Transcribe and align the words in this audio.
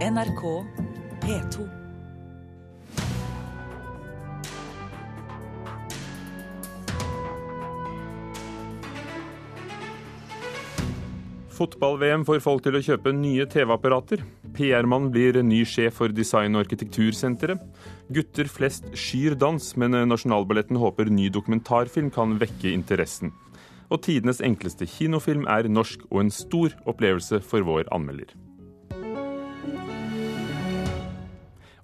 NRK 0.00 0.64
P2. 1.20 1.64
Fotball-VM 11.52 12.24
får 12.24 12.40
folk 12.40 12.64
til 12.64 12.78
å 12.78 12.80
kjøpe 12.80 13.12
nye 13.12 13.44
TV-apparater. 13.44 14.24
PR-mann 14.56 15.10
blir 15.12 15.36
ny 15.44 15.66
sjef 15.68 16.00
for 16.00 16.08
design- 16.08 16.56
og 16.56 16.64
arkitektursenteret. 16.64 17.60
Gutter 18.08 18.48
flest 18.48 18.88
skyr 18.96 19.36
dans, 19.36 19.76
men 19.76 20.00
Nasjonalballetten 20.08 20.80
håper 20.80 21.12
ny 21.12 21.28
dokumentarfilm 21.28 22.08
kan 22.08 22.38
vekke 22.40 22.72
interessen. 22.72 23.36
Og 23.92 24.00
tidenes 24.08 24.40
enkleste 24.40 24.88
kinofilm 24.88 25.44
er 25.44 25.68
norsk 25.68 26.08
og 26.08 26.22
en 26.24 26.32
stor 26.32 26.72
opplevelse 26.88 27.44
for 27.44 27.68
vår 27.68 27.92
anmelder. 27.92 28.32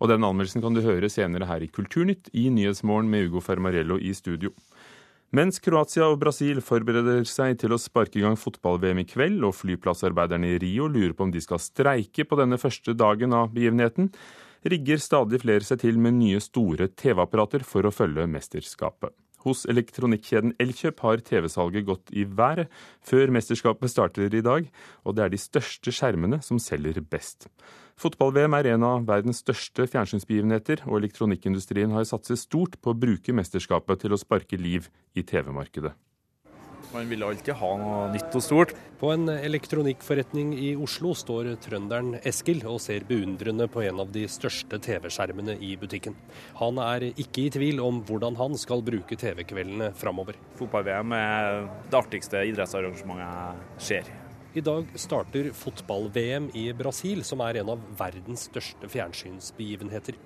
Og 0.00 0.10
den 0.10 0.24
anmeldelsen 0.26 0.64
kan 0.64 0.76
du 0.76 0.82
høre 0.84 1.10
senere 1.12 1.48
her 1.48 1.64
i 1.64 1.70
Kulturnytt 1.72 2.30
i 2.36 2.48
Nyhetsmorgen 2.52 3.08
med 3.10 3.30
Ugo 3.30 3.42
Fermarello 3.44 3.98
i 3.98 4.12
studio. 4.16 4.52
Mens 5.34 5.58
Kroatia 5.58 6.06
og 6.06 6.20
Brasil 6.22 6.60
forbereder 6.62 7.26
seg 7.26 7.58
til 7.60 7.74
å 7.74 7.80
sparke 7.82 8.20
i 8.20 8.22
gang 8.22 8.36
fotball-VM 8.38 9.02
i 9.02 9.06
kveld, 9.10 9.42
og 9.44 9.56
flyplassarbeiderne 9.58 10.52
i 10.54 10.60
Rio 10.62 10.86
lurer 10.86 11.16
på 11.16 11.26
om 11.26 11.32
de 11.34 11.42
skal 11.42 11.60
streike 11.60 12.24
på 12.28 12.38
denne 12.38 12.60
første 12.62 12.94
dagen 12.94 13.34
av 13.34 13.50
begivenheten, 13.56 14.12
rigger 14.70 15.02
stadig 15.02 15.42
flere 15.42 15.66
seg 15.66 15.82
til 15.82 15.98
med 16.02 16.16
nye 16.20 16.40
store 16.42 16.88
TV-apparater 16.94 17.66
for 17.66 17.86
å 17.86 17.94
følge 17.94 18.28
mesterskapet. 18.30 19.12
Hos 19.46 19.62
elektronikkjeden 19.70 20.56
Elkjøp 20.58 21.04
har 21.04 21.20
TV-salget 21.22 21.86
gått 21.86 22.10
i 22.10 22.24
været 22.26 22.66
før 23.06 23.30
mesterskapet 23.36 23.92
starter 23.92 24.34
i 24.34 24.42
dag, 24.42 24.66
og 25.06 25.14
det 25.14 25.22
er 25.22 25.30
de 25.30 25.38
største 25.38 25.94
skjermene 25.94 26.40
som 26.42 26.58
selger 26.62 26.98
best. 27.06 27.46
Fotball-VM 27.96 28.58
er 28.58 28.72
en 28.74 28.88
av 28.88 29.06
verdens 29.08 29.44
største 29.44 29.86
fjernsynsbegivenheter, 29.92 30.82
og 30.90 30.98
elektronikkindustrien 30.98 31.94
har 31.94 32.08
satset 32.10 32.42
stort 32.42 32.74
på 32.82 32.90
å 32.90 32.98
bruke 33.06 33.36
mesterskapet 33.38 34.02
til 34.02 34.16
å 34.16 34.20
sparke 34.20 34.58
liv 34.58 34.90
i 35.14 35.22
TV-markedet. 35.22 35.94
Man 36.94 37.08
vil 37.10 37.24
alltid 37.26 37.56
ha 37.58 37.70
noe 37.80 38.02
nytt 38.14 38.34
og 38.36 38.44
stort. 38.44 38.74
På 39.00 39.10
en 39.12 39.28
elektronikkforretning 39.28 40.54
i 40.56 40.70
Oslo 40.80 41.12
står 41.18 41.50
trønderen 41.64 42.14
Eskil 42.26 42.62
og 42.64 42.78
ser 42.84 43.04
beundrende 43.08 43.66
på 43.68 43.82
en 43.84 44.00
av 44.04 44.12
de 44.14 44.24
største 44.30 44.78
TV-skjermene 44.82 45.58
i 45.60 45.74
butikken. 45.80 46.16
Han 46.60 46.80
er 46.80 47.10
ikke 47.12 47.46
i 47.46 47.50
tvil 47.52 47.82
om 47.84 48.00
hvordan 48.08 48.38
han 48.40 48.56
skal 48.60 48.84
bruke 48.86 49.18
TV-kveldene 49.20 49.90
framover. 49.98 50.38
Fotball-VM 50.60 51.16
er 51.18 51.66
det 51.90 52.00
artigste 52.00 52.46
idrettsarrangementet 52.52 53.26
jeg 53.26 53.90
ser. 53.90 54.14
I 54.56 54.62
dag 54.64 54.88
starter 54.96 55.50
fotball-VM 55.52 56.46
i 56.56 56.70
Brasil, 56.72 57.20
som 57.28 57.42
er 57.44 57.58
en 57.60 57.74
av 57.74 57.82
verdens 57.98 58.46
største 58.48 58.88
fjernsynsbegivenheter. 58.88 60.16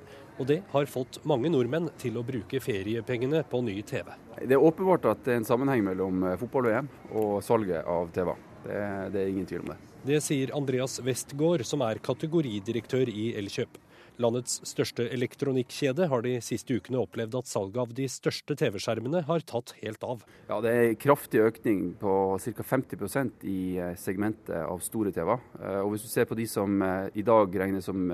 Og 0.41 0.47
det 0.49 0.63
har 0.73 0.89
fått 0.89 1.19
mange 1.29 1.51
nordmenn 1.53 1.91
til 2.01 2.17
å 2.17 2.25
bruke 2.25 2.63
feriepengene 2.65 3.43
på 3.45 3.61
ny 3.61 3.75
TV. 3.85 4.09
Det 4.41 4.57
er 4.57 4.63
åpenbart 4.65 5.05
at 5.11 5.21
det 5.27 5.35
er 5.35 5.43
en 5.43 5.49
sammenheng 5.49 5.85
mellom 5.85 6.25
eh, 6.25 6.39
fotball-VM 6.41 6.89
og 7.21 7.43
salget 7.45 7.85
av 7.85 8.09
TV. 8.15 8.33
Det, 8.65 8.79
det 9.13 9.21
er 9.21 9.29
ingen 9.35 9.49
tvil 9.51 9.67
om 9.67 9.75
det. 9.75 9.77
Det 10.09 10.23
sier 10.25 10.55
Andreas 10.57 10.97
Westgård, 11.05 11.67
som 11.69 11.85
er 11.85 12.01
kategoridirektør 12.01 13.13
i 13.13 13.35
Elkjøp. 13.37 13.77
Landets 14.21 14.61
største 14.69 15.07
elektronikkjede 15.11 16.09
har 16.11 16.25
de 16.27 16.37
siste 16.45 16.77
ukene 16.77 17.01
opplevd 17.01 17.39
at 17.41 17.51
salget 17.51 17.81
av 17.83 17.95
de 17.97 18.07
største 18.13 18.57
TV-skjermene 18.61 19.25
har 19.29 19.47
tatt 19.49 19.75
helt 19.81 20.05
av. 20.07 20.25
Ja, 20.49 20.61
Det 20.61 20.75
er 20.75 20.89
en 20.91 21.01
kraftig 21.01 21.41
økning 21.45 21.95
på 22.01 22.15
ca. 22.39 22.67
50% 22.75 23.47
i 23.49 23.61
eh, 23.81 23.95
segmentet 23.97 24.55
av 24.61 24.83
store 24.85 25.15
TV-er. 25.17 25.41
Eh, 25.61 25.81
og 25.81 25.95
Hvis 25.95 26.07
du 26.07 26.11
ser 26.13 26.29
på 26.31 26.39
de 26.39 26.47
som 26.51 26.83
i 27.15 27.25
dag 27.27 27.57
regnes 27.65 27.89
som 27.89 28.13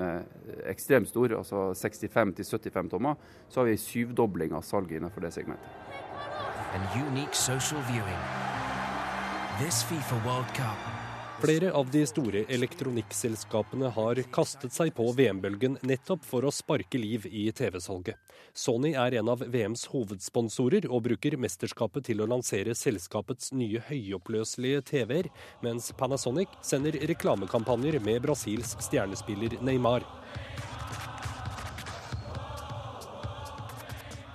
ekstremt 0.67 1.09
store, 1.11 1.37
altså 1.37 1.69
65-75 1.75 2.89
tommer, 2.91 3.19
så 3.49 3.61
har 3.61 3.69
vi 3.69 3.77
en 3.77 3.85
syvdobling 3.85 4.55
av 4.57 4.65
salget 4.65 5.01
innenfor 5.01 5.27
det 5.27 5.35
segmentet 5.35 5.87
and 6.73 7.07
unique 7.07 7.35
social 7.35 7.81
viewing. 7.81 8.21
This 9.59 9.83
FIFA 9.83 10.25
World 10.25 10.47
Cup 10.53 10.96
Flere 11.37 11.69
av 11.71 11.89
de 11.91 11.99
store 12.09 12.39
elektronikkselskapene 12.49 13.91
har 13.93 14.17
kastet 14.33 14.73
seg 14.73 14.89
på 14.97 15.03
VM-bølgen 15.13 15.75
nettopp 15.85 16.23
for 16.25 16.47
å 16.47 16.49
sparke 16.49 16.97
liv 16.97 17.27
i 17.29 17.43
TV-salget. 17.53 18.17
Sony 18.57 18.95
er 18.97 19.19
en 19.19 19.29
av 19.29 19.43
VMs 19.45 19.85
hovedsponsorer 19.91 20.87
og 20.89 21.03
bruker 21.05 21.37
mesterskapet 21.37 22.07
til 22.09 22.23
å 22.23 22.29
lansere 22.31 22.73
selskapets 22.73 23.51
nye 23.53 23.83
høyoppløselige 23.85 24.81
TV-er, 24.89 25.29
mens 25.61 25.91
Panasonic 25.99 26.57
sender 26.65 26.97
reklamekampanjer 27.13 27.99
med 28.01 28.25
Brasils 28.25 28.73
stjernespiller 28.87 29.59
Neymar. 29.61 30.09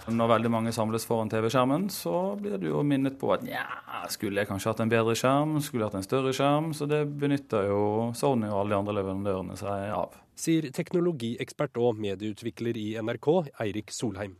Når 0.07 0.33
veldig 0.37 0.51
mange 0.55 0.73
samles 0.75 1.07
foran 1.09 1.31
TV-skjermen, 1.35 1.91
så 1.91 2.37
blir 2.39 2.63
du 2.63 2.71
jo 2.71 2.87
minnet 2.87 3.19
på 3.19 3.35
at 3.35 3.43
nja, 3.47 3.67
skulle 4.11 4.43
jeg 4.43 4.49
kanskje 4.51 4.73
hatt 4.73 4.83
en 4.83 4.91
bedre 4.91 5.15
skjerm, 5.19 5.57
skulle 5.63 5.85
jeg 5.85 5.93
hatt 5.93 6.01
en 6.01 6.07
større 6.07 6.33
skjerm? 6.35 6.73
Så 6.75 6.89
det 6.91 7.05
benytter 7.21 7.69
jo 7.71 7.83
Sony 8.19 8.49
og 8.51 8.63
alle 8.63 8.75
de 8.75 8.79
andre 8.81 8.97
leverandørene 8.99 9.59
seg 9.61 9.93
av. 9.95 10.17
Sier 10.39 10.71
teknologiekspert 10.75 11.79
og 11.79 12.01
medieutvikler 12.03 12.79
i 12.81 12.87
NRK, 13.03 13.29
Eirik 13.63 13.93
Solheim. 13.95 14.39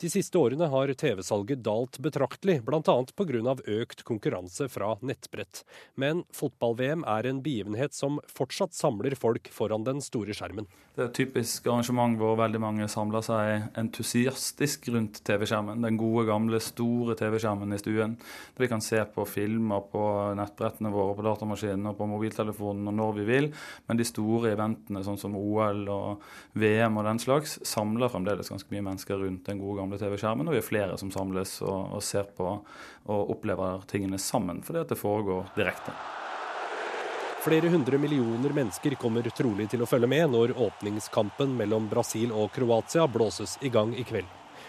De 0.00 0.08
siste 0.08 0.38
årene 0.40 0.64
har 0.72 0.88
TV-salget 0.96 1.60
dalt 1.60 1.98
betraktelig, 2.00 2.62
bl.a. 2.64 2.80
pga. 2.80 3.54
økt 3.68 4.00
konkurranse 4.08 4.70
fra 4.72 4.94
nettbrett. 5.04 5.60
Men 6.00 6.22
fotball-VM 6.32 7.04
er 7.04 7.28
en 7.28 7.42
begivenhet 7.44 7.92
som 7.92 8.16
fortsatt 8.24 8.72
samler 8.72 9.12
folk 9.12 9.50
foran 9.52 9.84
den 9.84 10.00
store 10.00 10.32
skjermen. 10.32 10.70
Det 10.96 11.04
er 11.04 11.10
et 11.10 11.18
typisk 11.20 11.68
arrangement 11.68 12.16
hvor 12.20 12.34
veldig 12.40 12.60
mange 12.60 12.86
samler 12.88 13.22
seg 13.24 13.76
entusiastisk 13.78 14.88
rundt 14.92 15.20
TV-skjermen. 15.28 15.84
Den 15.84 16.00
gode, 16.00 16.24
gamle, 16.28 16.62
store 16.64 17.14
TV-skjermen 17.20 17.76
i 17.76 17.78
stuen. 17.80 18.16
Vi 18.56 18.68
kan 18.72 18.80
se 18.84 19.04
på 19.04 19.24
filmer 19.28 19.84
på 19.92 20.02
nettbrettene 20.40 20.90
våre, 20.92 21.14
på 21.18 21.24
datamaskinen 21.28 21.92
og 21.92 21.98
på 22.00 22.08
mobiltelefonen 22.08 22.88
og 22.88 22.96
når 22.98 23.14
vi 23.20 23.28
vil. 23.30 23.50
Men 23.84 24.00
de 24.00 24.08
store 24.08 24.54
eventene, 24.56 25.04
sånn 25.04 25.20
som 25.20 25.36
OL 25.36 25.84
og 25.92 26.24
VM 26.56 26.96
og 26.96 27.06
den 27.08 27.20
slags, 27.22 27.58
samler 27.68 28.12
fremdeles 28.12 28.48
ganske 28.52 28.72
mye 28.72 28.88
mennesker 28.90 29.20
rundt 29.20 29.44
den 29.48 29.60
gode, 29.60 29.78
gamle 29.80 29.89
gamle 29.90 29.98
TV-skjermen, 29.98 30.46
og 30.46 30.54
vi 30.54 30.60
er 30.60 30.64
flere 30.64 30.96
som 30.98 31.10
samles 31.10 31.60
og, 31.64 31.96
og, 31.96 32.02
ser 32.02 32.28
på 32.36 32.46
og 33.10 33.30
opplever 33.34 33.82
tingene 33.90 34.18
sammen, 34.18 34.62
fordi 34.62 34.84
at 34.84 34.88
det 34.92 34.98
foregår 34.98 35.50
direkte. 35.56 35.92
Flere 37.40 37.70
hundre 37.72 37.98
millioner 37.98 38.52
mennesker 38.52 38.94
kommer 39.00 39.24
trolig 39.32 39.70
til 39.70 39.82
å 39.82 39.88
følge 39.88 40.06
med 40.06 40.30
når 40.30 40.52
åpningskampen 40.60 41.56
mellom 41.56 41.88
Brasil 41.88 42.30
og 42.30 42.52
Kroatia 42.52 43.06
blåses 43.08 43.56
i 43.64 43.70
gang 43.72 43.94
i 43.96 44.04
kveld. 44.04 44.28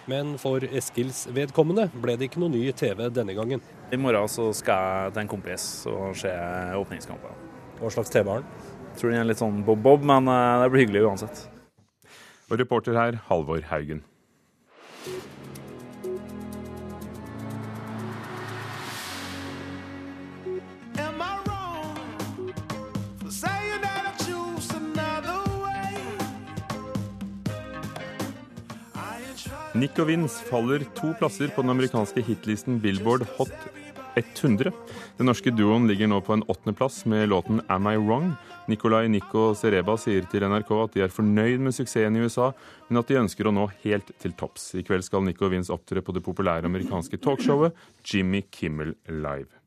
Men 0.09 0.37
for 0.41 0.63
Eskils 0.63 1.27
vedkommende 1.29 1.89
ble 1.93 2.15
det 2.17 2.29
ikke 2.29 2.41
noe 2.41 2.49
ny 2.49 2.63
TV 2.73 3.09
denne 3.13 3.35
gangen. 3.37 3.61
I 3.91 3.99
morgen 3.99 4.31
så 4.31 4.49
skal 4.55 4.87
jeg 4.87 5.13
til 5.13 5.21
en 5.25 5.33
kompis 5.35 5.65
og 5.91 6.15
se 6.17 6.31
åpningskampen. 6.79 7.49
Hva 7.81 7.91
slags 7.91 8.09
TV 8.09 8.31
har 8.31 8.41
han? 8.41 8.69
Tror 8.97 9.11
den 9.11 9.21
er 9.21 9.27
litt 9.29 9.43
sånn 9.43 9.61
bob-bob, 9.67 10.01
men 10.07 10.31
eh, 10.31 10.61
det 10.63 10.71
blir 10.71 10.85
hyggelig 10.85 11.03
uansett. 11.05 11.43
Og 12.49 12.57
reporter 12.59 12.97
her, 12.97 13.19
Halvor 13.29 13.61
Haugen. 13.69 14.01
Nick 29.81 29.97
og 29.97 30.11
Vince 30.11 30.43
faller 30.45 30.83
to 30.93 31.07
plasser 31.17 31.49
på 31.49 31.63
den 31.63 31.73
amerikanske 31.73 32.21
hitlisten 32.27 32.75
Billboard 32.83 33.23
Hot 33.39 33.53
100. 34.19 34.69
Den 35.17 35.25
norske 35.25 35.49
duoen 35.55 35.87
ligger 35.89 36.11
nå 36.11 36.19
på 36.21 36.35
en 36.35 36.43
åttendeplass 36.45 36.99
med 37.09 37.31
låten 37.31 37.63
'Am 37.65 37.87
I 37.89 37.95
Wrong'. 37.97 38.35
Nicolay 38.67 39.07
Nico 39.07 39.55
Sereba 39.55 39.95
sier 39.97 40.27
til 40.29 40.45
NRK 40.45 40.71
at 40.83 40.93
de 40.93 41.01
er 41.01 41.15
fornøyd 41.15 41.59
med 41.65 41.73
suksessen 41.73 42.15
i 42.15 42.21
USA, 42.21 42.51
men 42.89 42.99
at 42.99 43.07
de 43.07 43.17
ønsker 43.23 43.47
å 43.47 43.55
nå 43.55 43.71
helt 43.81 44.11
til 44.19 44.33
topps. 44.33 44.75
I 44.75 44.83
kveld 44.83 45.03
skal 45.03 45.23
Nico 45.23 45.49
Vince 45.49 45.73
opptre 45.73 46.01
på 46.01 46.13
det 46.13 46.21
populære 46.21 46.69
amerikanske 46.69 47.17
talkshowet 47.17 47.73
Jimmy 48.05 48.43
Kimmel 48.51 48.93
Live. 49.09 49.60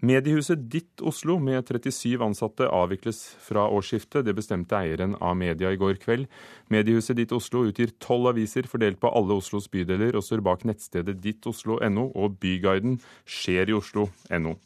Mediehuset 0.00 0.62
Ditt 0.72 1.02
Oslo 1.04 1.34
med 1.44 1.66
37 1.68 2.22
ansatte 2.24 2.64
avvikles 2.72 3.18
fra 3.44 3.66
årsskiftet. 3.68 4.24
Det 4.24 4.32
bestemte 4.32 4.78
eieren 4.78 5.12
av 5.20 5.34
media 5.36 5.68
i 5.74 5.76
går 5.80 5.98
kveld. 6.00 6.24
Mediehuset 6.72 7.18
Ditt 7.18 7.34
Oslo 7.36 7.66
utgir 7.68 7.92
tolv 8.00 8.30
aviser 8.30 8.64
fordelt 8.70 8.96
på 9.02 9.10
alle 9.12 9.36
Oslos 9.36 9.68
bydeler, 9.68 10.16
og 10.16 10.24
står 10.24 10.40
bak 10.46 10.64
nettstedet 10.64 11.18
dittoslo.no 11.20 12.06
og 12.16 12.40
Byguiden 12.40 12.96
skjer 13.28 13.68
i 13.68 13.76
Oslo.no. 13.76 14.56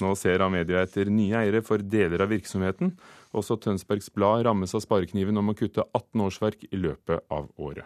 Nå 0.00 0.14
ser 0.16 0.46
Amedia 0.46 0.80
etter 0.86 1.12
nye 1.12 1.36
eiere 1.42 1.60
for 1.66 1.84
deler 1.84 2.24
av 2.24 2.32
virksomheten. 2.32 2.96
Også 3.36 3.60
Tønsbergs 3.60 4.08
Blad 4.16 4.46
rammes 4.48 4.72
av 4.72 4.86
sparekniven 4.86 5.36
om 5.36 5.52
å 5.52 5.58
kutte 5.58 5.84
18 5.92 6.26
årsverk 6.30 6.68
i 6.72 6.80
løpet 6.80 7.28
av 7.28 7.52
året. 7.60 7.84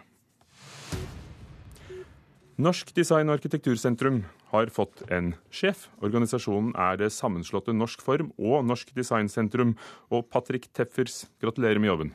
Norsk 2.63 2.93
design- 2.95 3.27
og 3.27 3.41
arkitektursentrum 3.41 4.21
har 4.53 4.69
fått 4.71 5.01
en 5.11 5.33
sjef. 5.51 5.89
Organisasjonen 6.05 6.71
er 6.79 6.99
det 7.01 7.09
sammenslåtte 7.11 7.73
Norsk 7.75 8.03
Form 8.05 8.29
og 8.39 8.63
Norsk 8.63 8.93
Designsentrum. 8.95 9.73
Og 10.13 10.29
Patrick 10.31 10.69
Teffers, 10.71 11.25
gratulerer 11.43 11.81
med 11.81 11.91
jobben. 11.91 12.13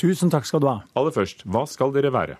Tusen 0.00 0.32
takk 0.32 0.48
skal 0.48 0.62
du 0.62 0.70
ha. 0.70 0.78
Aller 0.96 1.12
først, 1.12 1.44
hva 1.44 1.66
skal 1.68 1.92
dere 1.92 2.14
være? 2.14 2.38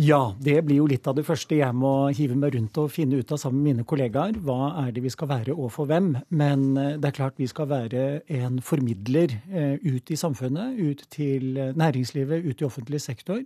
Ja, 0.00 0.32
det 0.42 0.56
blir 0.66 0.80
jo 0.80 0.88
litt 0.90 1.04
av 1.06 1.14
det 1.14 1.22
første 1.22 1.54
jeg 1.54 1.76
må 1.76 2.08
hive 2.16 2.34
meg 2.34 2.56
rundt 2.56 2.78
og 2.82 2.90
finne 2.90 3.20
ut 3.20 3.30
av 3.30 3.38
sammen 3.38 3.60
med 3.60 3.68
mine 3.68 3.86
kollegaer. 3.86 4.40
Hva 4.42 4.72
er 4.86 4.94
det 4.94 5.04
vi 5.04 5.12
skal 5.12 5.30
være 5.30 5.54
og 5.54 5.68
for 5.74 5.90
hvem? 5.90 6.14
Men 6.34 6.64
eh, 6.80 6.96
det 6.96 7.12
er 7.12 7.18
klart 7.20 7.38
vi 7.38 7.50
skal 7.50 7.68
være 7.70 8.22
en 8.40 8.62
formidler 8.64 9.36
eh, 9.52 9.76
ut 9.84 10.10
i 10.10 10.18
samfunnet, 10.18 10.80
ut 10.80 11.04
til 11.12 11.60
næringslivet, 11.76 12.48
ut 12.48 12.64
i 12.64 12.66
offentlig 12.66 13.04
sektor. 13.04 13.44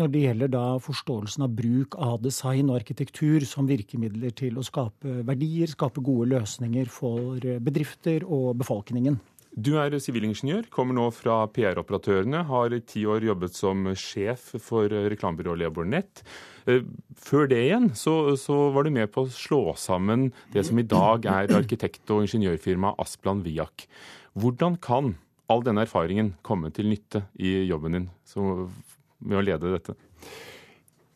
Når 0.00 0.08
det 0.08 0.20
gjelder 0.22 0.48
da 0.52 0.64
forståelsen 0.80 1.44
av 1.44 1.52
bruk 1.52 1.98
av 2.00 2.22
design 2.24 2.70
og 2.72 2.78
arkitektur 2.78 3.44
som 3.44 3.68
virkemidler 3.68 4.32
til 4.32 4.56
å 4.56 4.64
skape 4.64 5.20
verdier, 5.28 5.68
skape 5.68 6.00
gode 6.04 6.30
løsninger 6.32 6.88
for 6.88 7.44
bedrifter 7.60 8.24
og 8.24 8.54
befolkningen. 8.62 9.20
Du 9.52 9.74
er 9.76 9.92
sivilingeniør, 10.00 10.64
kommer 10.72 10.96
nå 10.96 11.10
fra 11.12 11.42
PR-operatørene, 11.52 12.40
har 12.48 12.72
i 12.72 12.78
ti 12.88 13.02
år 13.04 13.26
jobbet 13.26 13.52
som 13.52 13.84
sjef 14.00 14.54
for 14.64 14.88
reklamebyrået 14.88 15.60
Leborg 15.60 15.90
Nett. 15.92 16.22
Eh, 16.64 16.80
før 17.20 17.50
det 17.50 17.58
igjen 17.66 17.90
så, 17.92 18.32
så, 18.40 18.70
var 18.72 18.88
du 18.88 18.94
med 18.94 19.12
på 19.12 19.26
å 19.26 19.34
slå 19.34 19.74
sammen 19.76 20.30
det 20.54 20.64
som 20.64 20.80
i 20.80 20.86
dag 20.88 21.28
er 21.28 21.52
arkitekt- 21.52 22.14
og 22.14 22.24
ingeniørfirmaet 22.24 22.96
Asplan 23.04 23.44
Viak. 23.44 23.84
Hvordan 24.40 24.80
kan 24.80 25.12
all 25.52 25.60
denne 25.66 25.84
erfaringen 25.84 26.32
komme 26.40 26.72
til 26.72 26.88
nytte 26.88 27.26
i 27.36 27.66
jobben 27.68 27.98
din 27.98 28.08
med 29.22 29.40
å 29.40 29.44
lede 29.44 29.72
dette? 29.74 29.96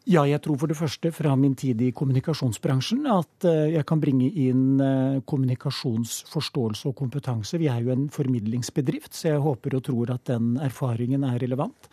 Ja, 0.07 0.23
jeg 0.23 0.39
tror 0.45 0.55
for 0.61 0.71
det 0.71 0.79
første 0.79 1.11
fra 1.11 1.33
min 1.35 1.57
tid 1.59 1.81
i 1.83 1.89
kommunikasjonsbransjen 1.91 3.09
at 3.11 3.47
eh, 3.51 3.73
jeg 3.75 3.87
kan 3.89 3.99
bringe 3.99 4.29
inn 4.31 4.79
eh, 4.79 5.17
kommunikasjonsforståelse 5.27 6.87
og 6.93 6.95
kompetanse. 7.01 7.59
Vi 7.59 7.67
er 7.67 7.83
jo 7.83 7.91
en 7.91 8.05
formidlingsbedrift, 8.15 9.11
så 9.19 9.33
jeg 9.33 9.43
håper 9.43 9.75
og 9.75 9.83
tror 9.89 10.15
at 10.15 10.31
den 10.31 10.55
erfaringen 10.63 11.27
er 11.27 11.43
relevant. 11.43 11.91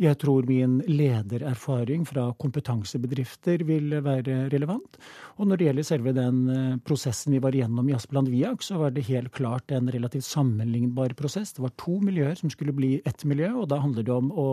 Jeg 0.00 0.16
tror 0.22 0.48
min 0.48 0.78
ledererfaring 0.88 2.08
fra 2.08 2.30
kompetansebedrifter 2.40 3.60
vil 3.68 3.98
være 4.00 4.46
relevant. 4.54 4.96
Og 5.36 5.50
når 5.50 5.60
det 5.60 5.68
gjelder 5.68 5.88
selve 5.90 6.16
den 6.16 6.42
eh, 6.48 6.80
prosessen 6.88 7.36
vi 7.36 7.44
var 7.44 7.52
igjennom 7.52 7.92
i 7.92 7.98
Aspeland 8.00 8.32
Viak, 8.32 8.64
så 8.64 8.80
var 8.80 8.96
det 8.96 9.04
helt 9.12 9.28
klart 9.36 9.76
en 9.76 9.92
relativt 9.92 10.24
sammenlignbar 10.24 11.12
prosess. 11.20 11.52
Det 11.52 11.68
var 11.68 11.76
to 11.76 12.00
miljøer 12.00 12.40
som 12.40 12.48
skulle 12.48 12.72
bli 12.72 12.94
ett 13.04 13.28
miljø, 13.28 13.52
og 13.60 13.68
da 13.76 13.84
handler 13.84 14.08
det 14.08 14.16
om 14.16 14.32
å 14.32 14.50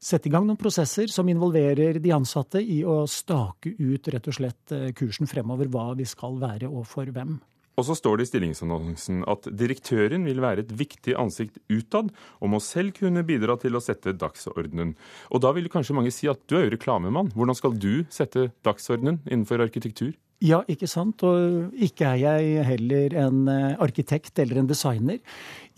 sette 0.00 0.30
i 0.30 0.32
gang 0.32 0.46
noen 0.48 0.58
prosesser 0.60 1.12
som 1.12 1.28
involverer 1.28 2.00
de 2.00 2.12
ansatte 2.16 2.62
i 2.62 2.80
å 2.88 3.02
stake 3.10 3.74
ut 3.78 4.08
rett 4.12 4.28
og 4.32 4.36
slett 4.36 4.74
eh, 4.74 4.90
kursen 4.96 5.28
fremover, 5.30 5.68
hva 5.68 5.92
vi 5.98 6.08
skal 6.08 6.40
være 6.40 6.70
og 6.70 6.86
for 6.88 7.10
hvem. 7.12 7.36
Og 7.78 7.86
så 7.86 7.96
står 7.96 8.18
det 8.18 8.26
i 8.26 8.28
stillingsannonsen 8.28 9.22
at 9.30 9.46
direktøren 9.56 10.26
vil 10.28 10.42
være 10.42 10.66
et 10.66 10.72
viktig 10.76 11.14
ansikt 11.16 11.60
utad, 11.72 12.10
og 12.40 12.52
må 12.52 12.60
selv 12.60 12.92
kunne 12.98 13.24
bidra 13.24 13.56
til 13.60 13.76
å 13.76 13.84
sette 13.84 14.12
dagsordenen. 14.20 14.96
Og 15.32 15.40
da 15.44 15.54
vil 15.56 15.70
kanskje 15.72 15.96
mange 15.96 16.12
si 16.12 16.28
at 16.28 16.42
du 16.50 16.58
er 16.58 16.66
jo 16.66 16.74
reklamemann. 16.74 17.32
Hvordan 17.36 17.56
skal 17.56 17.78
du 17.80 18.04
sette 18.12 18.50
dagsordenen 18.66 19.22
innenfor 19.30 19.64
arkitektur? 19.64 20.12
Ja, 20.40 20.62
ikke 20.72 20.88
sant. 20.88 21.20
Og 21.26 21.74
ikke 21.84 22.14
er 22.14 22.20
jeg 22.22 22.64
heller 22.64 23.16
en 23.26 23.42
eh, 23.52 23.74
arkitekt 23.80 24.40
eller 24.40 24.62
en 24.62 24.70
designer. 24.70 25.20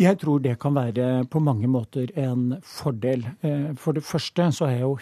Jeg 0.01 0.17
tror 0.23 0.41
det 0.41 0.55
kan 0.57 0.73
være 0.73 1.27
på 1.29 1.41
mange 1.45 1.69
måter 1.69 2.09
en 2.17 2.55
fordel. 2.65 3.27
Eh, 3.45 3.75
for 3.77 3.93
det 3.93 4.01
første 4.03 4.47
så 4.57 4.65
er 4.65 4.71
jeg 4.79 4.87
jo 4.87 4.95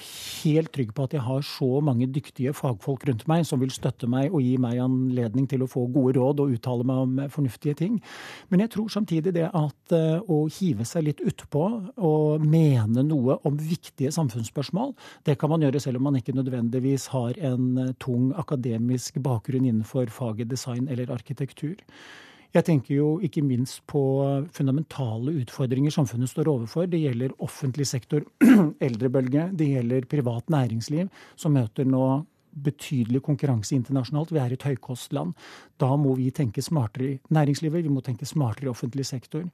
helt 0.43 0.73
trygg 0.75 0.89
på 0.97 1.05
at 1.07 1.13
jeg 1.15 1.23
har 1.23 1.45
så 1.47 1.69
mange 1.81 2.09
dyktige 2.11 2.51
fagfolk 2.53 3.05
rundt 3.07 3.23
meg 3.31 3.45
som 3.47 3.61
vil 3.63 3.71
støtte 3.71 4.09
meg 4.11 4.35
og 4.35 4.43
gi 4.43 4.57
meg 4.59 4.81
anledning 4.83 5.47
til 5.47 5.63
å 5.63 5.69
få 5.71 5.85
gode 5.95 6.17
råd 6.19 6.43
og 6.43 6.57
uttale 6.57 6.87
meg 6.91 7.03
om 7.05 7.21
fornuftige 7.31 7.79
ting. 7.79 8.01
Men 8.51 8.65
jeg 8.65 8.73
tror 8.75 8.91
samtidig 8.91 9.35
det 9.37 9.47
at 9.47 9.95
eh, 9.95 10.19
å 10.27 10.41
hive 10.59 10.87
seg 10.89 11.07
litt 11.07 11.23
utpå 11.23 11.63
og 11.95 12.43
mene 12.43 13.05
noe 13.07 13.39
om 13.47 13.61
viktige 13.63 14.11
samfunnsspørsmål, 14.17 14.97
det 15.23 15.37
kan 15.39 15.55
man 15.55 15.63
gjøre 15.63 15.85
selv 15.87 16.03
om 16.03 16.09
man 16.11 16.19
ikke 16.19 16.35
nødvendigvis 16.35 17.07
har 17.15 17.39
en 17.39 17.95
tung 18.03 18.35
akademisk 18.35 19.23
bakgrunn 19.23 19.71
innenfor 19.71 20.11
faget 20.11 20.51
design 20.51 20.91
eller 20.91 21.15
arkitektur. 21.15 21.79
Jeg 22.51 22.67
tenker 22.67 22.95
jo 22.97 23.11
ikke 23.23 23.45
minst 23.47 23.85
på 23.91 24.01
fundamentale 24.55 25.37
utfordringer 25.45 25.95
samfunnet 25.95 26.33
står 26.33 26.51
overfor. 26.51 26.89
Det 26.91 26.99
gjelder 26.99 27.37
offentlig 27.47 27.87
sektor, 27.87 28.27
eldrebølge, 28.87 29.51
det 29.55 29.71
gjelder 29.71 30.09
privat 30.11 30.51
næringsliv, 30.51 31.07
som 31.39 31.55
møter 31.55 31.87
nå 31.87 32.25
betydelig 32.51 33.21
konkurranse 33.23 33.77
internasjonalt. 33.77 34.33
Vi 34.35 34.41
er 34.43 34.55
et 34.57 34.67
høykostland. 34.67 35.37
Da 35.79 35.93
må 35.95 36.17
vi 36.19 36.33
tenke 36.35 36.65
smartere 36.65 37.07
i 37.07 37.21
næringslivet, 37.31 37.87
vi 37.87 37.93
må 37.95 38.03
tenke 38.03 38.27
smartere 38.27 38.67
i 38.67 38.73
offentlig 38.73 39.07
sektor. 39.07 39.47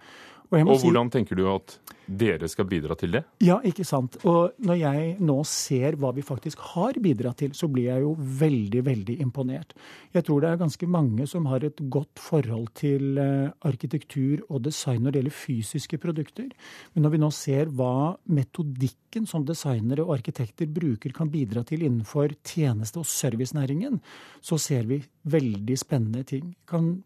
Og, 0.51 0.63
og 0.63 0.81
hvordan 0.85 1.11
si, 1.11 1.19
tenker 1.19 1.39
du 1.39 1.47
at 1.51 1.79
dere 2.07 2.47
skal 2.49 2.69
bidra 2.71 2.95
til 2.99 3.17
det? 3.17 3.23
Ja, 3.43 3.57
ikke 3.67 3.85
sant. 3.87 4.19
Og 4.29 4.55
når 4.63 4.79
jeg 4.79 5.07
nå 5.27 5.37
ser 5.49 5.97
hva 5.99 6.13
vi 6.15 6.23
faktisk 6.27 6.61
har 6.75 6.99
bidratt 7.03 7.41
til, 7.43 7.55
så 7.57 7.69
blir 7.71 7.89
jeg 7.91 8.05
jo 8.05 8.13
veldig, 8.17 8.83
veldig 8.87 9.17
imponert. 9.25 9.75
Jeg 10.15 10.27
tror 10.27 10.43
det 10.43 10.53
er 10.53 10.61
ganske 10.61 10.89
mange 10.91 11.27
som 11.31 11.49
har 11.51 11.67
et 11.67 11.83
godt 11.93 12.23
forhold 12.23 12.71
til 12.79 13.19
eh, 13.23 13.51
arkitektur 13.67 14.45
og 14.47 14.63
design 14.69 15.03
når 15.03 15.17
det 15.17 15.23
gjelder 15.23 15.39
fysiske 15.41 16.01
produkter. 16.03 16.53
Men 16.95 17.07
når 17.07 17.17
vi 17.17 17.23
nå 17.25 17.33
ser 17.35 17.73
hva 17.75 18.15
metodikken 18.31 19.27
som 19.27 19.47
designere 19.49 20.07
og 20.07 20.15
arkitekter 20.21 20.71
bruker 20.71 21.15
kan 21.17 21.33
bidra 21.33 21.65
til 21.67 21.83
innenfor 21.83 22.39
tjeneste- 22.47 23.03
og 23.03 23.11
servicenæringen, 23.11 23.99
så 24.41 24.61
ser 24.63 24.87
vi 24.87 25.03
veldig 25.27 25.79
spennende 25.81 26.23
ting. 26.29 26.55
Kan 26.71 27.01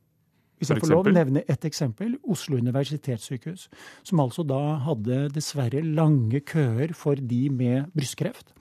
hvis 0.60 0.70
jeg 0.74 0.82
får 0.82 0.92
lov 0.92 1.08
å 1.08 1.14
nevne 1.16 1.42
et 1.48 1.64
eksempel. 1.64 2.18
Oslo 2.28 2.58
universitetssykehus. 2.60 3.68
Som 4.06 4.20
altså 4.20 4.44
da 4.44 4.60
hadde 4.84 5.22
dessverre 5.32 5.80
lange 5.84 6.42
køer 6.44 6.92
for 6.96 7.16
de 7.16 7.46
med 7.54 7.88
brystkreft. 7.96 8.52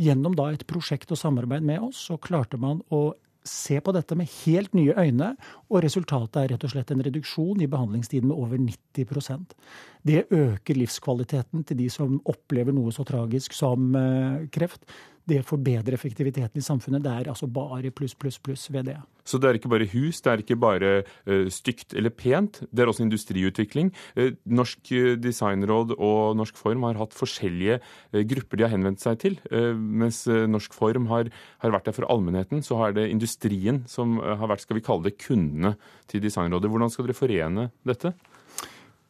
Gjennom 0.00 0.34
da 0.34 0.48
et 0.50 0.64
prosjekt 0.66 1.12
og 1.14 1.20
samarbeid 1.20 1.66
med 1.66 1.84
oss, 1.84 2.00
så 2.08 2.16
klarte 2.18 2.58
man 2.58 2.80
å 2.90 3.12
se 3.44 3.76
på 3.84 3.92
dette 3.92 4.16
med 4.16 4.30
helt 4.46 4.72
nye 4.72 4.94
øyne, 4.96 5.34
og 5.68 5.82
resultatet 5.84 6.38
er 6.40 6.52
rett 6.54 6.64
og 6.64 6.72
slett 6.72 6.90
en 6.94 7.02
reduksjon 7.04 7.60
i 7.60 7.68
behandlingstiden 7.68 8.30
med 8.30 8.40
over 8.40 8.56
90% 8.56 9.52
Det 10.02 10.24
øker 10.32 10.80
livskvaliteten 10.80 11.64
til 11.68 11.76
de 11.76 11.90
som 11.92 12.16
opplever 12.24 12.72
noe 12.72 12.92
så 12.92 13.04
tragisk 13.04 13.52
som 13.52 13.92
eh, 14.00 14.48
kreft 14.48 14.88
det 15.28 15.40
forbedrer 15.48 15.96
effektiviteten 15.96 16.60
i 16.60 16.64
samfunnet. 16.64 17.02
Det 17.04 17.12
er 17.12 17.30
altså 17.32 17.48
bare 17.48 17.92
pluss, 17.94 18.14
pluss, 18.14 18.38
pluss 18.38 18.66
ved 18.72 18.90
det. 18.90 18.96
Så 19.24 19.38
det 19.40 19.48
er 19.48 19.56
ikke 19.56 19.70
bare 19.72 19.88
hus, 19.88 20.20
det 20.20 20.30
er 20.30 20.42
ikke 20.42 20.58
bare 20.60 20.90
uh, 21.02 21.46
stygt 21.52 21.94
eller 21.96 22.12
pent, 22.12 22.60
det 22.68 22.84
er 22.84 22.90
også 22.92 23.06
industriutvikling. 23.06 23.88
Uh, 24.18 24.34
Norsk 24.44 24.92
uh, 24.92 25.14
designråd 25.16 25.94
og 25.96 26.36
Norsk 26.36 26.60
Form 26.60 26.84
har 26.84 27.00
hatt 27.00 27.16
forskjellige 27.16 27.80
grupper 28.28 28.60
de 28.60 28.66
har 28.66 28.74
henvendt 28.74 29.02
seg 29.02 29.18
til. 29.22 29.38
Mens 29.74 30.24
Norsk 30.28 30.74
Form 30.76 31.08
har, 31.10 31.30
har, 31.62 31.72
vært 31.74 31.88
der 31.88 31.96
for 31.96 32.06
allmennheten, 32.12 32.62
så 32.62 32.78
har 32.82 32.94
det 32.96 33.08
industrien 33.10 33.82
som 33.90 34.18
har 34.20 34.46
vært, 34.50 34.64
skal 34.64 34.78
vi 34.78 34.84
kalle 34.84 35.08
det, 35.08 35.16
kundene 35.24 35.74
til 36.10 36.22
Designrådet. 36.24 36.70
Hvordan 36.70 36.92
skal 36.92 37.08
dere 37.08 37.18
forene 37.18 37.68
dette? 37.86 38.12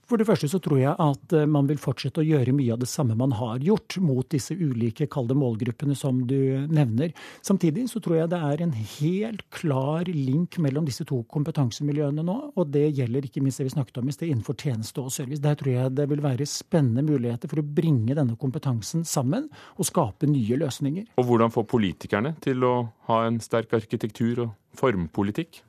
For 0.09 0.21
det 0.21 0.27
første 0.29 0.49
så 0.51 0.61
tror 0.63 0.81
jeg 0.81 0.95
at 1.01 1.35
eh, 1.37 1.47
man 1.49 1.69
vil 1.69 1.81
fortsette 1.81 2.21
å 2.21 2.27
gjøre 2.27 2.55
mye 2.57 2.75
av 2.75 2.83
det 2.83 2.89
samme 2.91 3.17
man 3.19 3.35
har 3.39 3.63
gjort 3.65 3.97
mot 4.05 4.27
disse 4.31 4.55
ulike 4.55 5.09
kalde 5.11 5.37
målgruppene 5.39 5.97
som 5.97 6.23
du 6.29 6.67
nevner. 6.69 7.15
Samtidig 7.45 7.87
så 7.93 8.03
tror 8.05 8.19
jeg 8.19 8.33
det 8.35 8.41
er 8.51 8.65
en 8.65 8.75
helt 8.75 9.45
klar 9.55 10.09
link 10.11 10.59
mellom 10.63 10.89
disse 10.89 11.07
to 11.09 11.23
kompetansemiljøene 11.33 12.25
nå. 12.27 12.39
Og 12.55 12.73
det 12.75 12.87
gjelder 12.99 13.29
ikke 13.29 13.43
minst 13.45 13.63
det 13.63 13.69
vi 13.69 13.75
snakket 13.77 14.03
om 14.03 14.11
i 14.11 14.17
sted 14.17 14.31
innenfor 14.31 14.59
tjeneste 14.61 15.05
og 15.05 15.13
service. 15.15 15.43
Der 15.45 15.59
tror 15.61 15.73
jeg 15.73 15.97
det 15.97 16.09
vil 16.13 16.25
være 16.25 16.49
spennende 16.49 17.05
muligheter 17.07 17.51
for 17.51 17.63
å 17.63 17.67
bringe 17.67 18.17
denne 18.17 18.37
kompetansen 18.41 19.07
sammen 19.09 19.49
og 19.79 19.89
skape 19.89 20.29
nye 20.29 20.61
løsninger. 20.61 21.15
Og 21.21 21.29
hvordan 21.31 21.55
få 21.55 21.65
politikerne 21.69 22.35
til 22.45 22.65
å 22.67 22.75
ha 23.09 23.25
en 23.29 23.41
sterk 23.43 23.73
arkitektur 23.77 24.47
og 24.47 24.53
formpolitikk? 24.77 25.63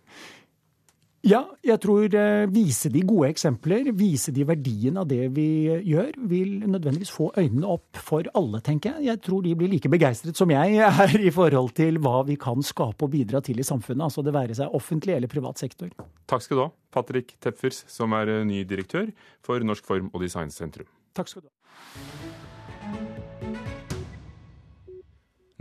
Ja, 1.25 1.39
jeg 1.65 1.79
tror 1.82 2.05
eh, 2.05 2.44
vise 2.53 2.91
de 2.94 3.01
gode 3.01 3.32
eksempler, 3.34 3.88
vise 3.98 4.29
de 4.34 4.44
verdien 4.46 5.00
av 5.01 5.08
det 5.10 5.32
vi 5.34 5.48
gjør, 5.89 6.12
vil 6.29 6.51
nødvendigvis 6.67 7.13
få 7.15 7.32
øynene 7.34 7.72
opp 7.74 7.98
for 7.98 8.29
alle, 8.38 8.62
tenker 8.62 8.94
jeg. 8.94 9.08
Jeg 9.08 9.24
tror 9.25 9.41
de 9.41 9.55
blir 9.58 9.72
like 9.74 9.89
begeistret 9.89 10.38
som 10.38 10.53
jeg 10.53 10.77
er 10.86 11.17
i 11.17 11.34
forhold 11.34 11.74
til 11.82 11.98
hva 12.05 12.22
vi 12.29 12.38
kan 12.38 12.62
skape 12.62 13.08
og 13.10 13.13
bidra 13.17 13.41
til 13.41 13.58
i 13.58 13.65
samfunnet. 13.65 14.05
Altså 14.05 14.22
det 14.22 14.38
være 14.38 14.60
seg 14.62 14.77
offentlig 14.77 15.17
eller 15.17 15.32
privat 15.32 15.65
sektor. 15.65 15.89
Takk 16.29 16.46
skal 16.46 16.62
du 16.62 16.67
ha, 16.67 16.72
Patrick 16.94 17.34
Tepfers, 17.41 17.82
som 17.89 18.13
er 18.22 18.29
eh, 18.29 18.46
ny 18.46 18.62
direktør 18.62 19.10
for 19.46 19.65
Norsk 19.65 19.89
Form 19.89 20.13
og 20.13 20.22
Designsentrum. 20.22 20.94
Takk 21.17 21.34
skal 21.34 21.48
du 21.48 21.50
ha. 21.50 22.45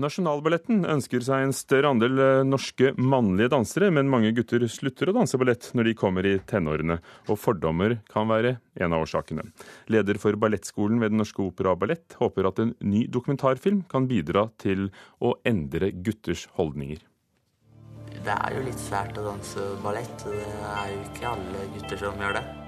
Nasjonalballetten 0.02 0.80
ønsker 0.90 1.22
seg 1.22 1.44
en 1.44 1.52
større 1.54 1.92
andel 1.94 2.18
eh, 2.18 2.40
norske 2.42 2.90
mannlige 2.98 3.52
dansere, 3.52 3.92
men 3.94 4.10
mange 4.10 4.32
gutter 4.34 4.64
slutter 4.66 5.12
å 5.12 5.14
danse 5.14 5.38
ballett 5.38 5.68
når 5.78 5.86
de 5.86 5.94
kommer 6.00 6.26
i 6.26 6.32
tenårene, 6.50 6.96
og 7.30 7.38
fordommer 7.38 8.00
kan 8.10 8.26
være 8.26 8.56
en 8.82 8.96
av 8.96 9.04
årsakene. 9.04 9.46
Leder 9.94 10.18
for 10.18 10.34
ballettskolen 10.34 10.98
ved 10.98 11.14
Den 11.14 11.22
norske 11.22 11.44
opera 11.46 11.76
og 11.76 11.84
ballett 11.84 12.18
håper 12.18 12.50
at 12.50 12.58
en 12.64 12.74
ny 12.82 13.04
dokumentarfilm 13.06 13.84
kan 13.86 14.10
bidra 14.10 14.48
til 14.58 14.88
å 15.22 15.36
endre 15.46 15.92
gutters 15.94 16.48
holdninger. 16.58 16.98
Det 18.24 18.34
er 18.34 18.58
jo 18.58 18.66
litt 18.66 18.82
svært 18.82 19.14
å 19.20 19.28
danse 19.30 19.70
ballett, 19.84 20.26
det 20.26 20.42
er 20.74 20.90
jo 20.90 21.00
ikke 21.06 21.34
alle 21.36 21.66
gutter 21.78 22.02
som 22.02 22.18
gjør 22.18 22.40
det. 22.40 22.63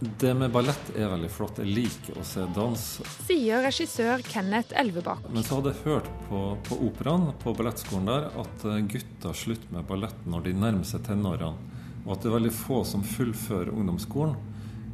Det 0.00 0.30
med 0.34 0.52
ballett 0.54 0.92
er 0.94 1.08
veldig 1.10 1.28
flott. 1.34 1.56
Jeg 1.58 1.74
liker 1.74 2.18
å 2.20 2.24
se 2.26 2.44
dans. 2.54 2.82
Sier 3.26 3.64
regissør 3.66 4.22
Kenneth 4.22 4.76
Elvebakk. 4.78 5.24
Men 5.34 5.42
så 5.42 5.58
hadde 5.58 5.72
jeg 5.72 5.82
hørt 5.88 6.10
på, 6.28 6.42
på 6.68 6.78
operaen, 6.86 7.32
på 7.42 7.54
ballettskolen 7.58 8.06
der, 8.06 8.28
at 8.38 8.66
eh, 8.68 8.78
gutter 8.92 9.34
slutter 9.34 9.74
med 9.74 9.88
ballett 9.90 10.28
når 10.30 10.46
de 10.46 10.54
nærmer 10.54 10.86
seg 10.86 11.02
tenårene. 11.08 11.74
Og 12.04 12.14
at 12.14 12.22
det 12.22 12.30
er 12.30 12.36
veldig 12.36 12.54
få 12.54 12.84
som 12.86 13.02
fullfører 13.02 13.72
ungdomsskolen 13.74 14.36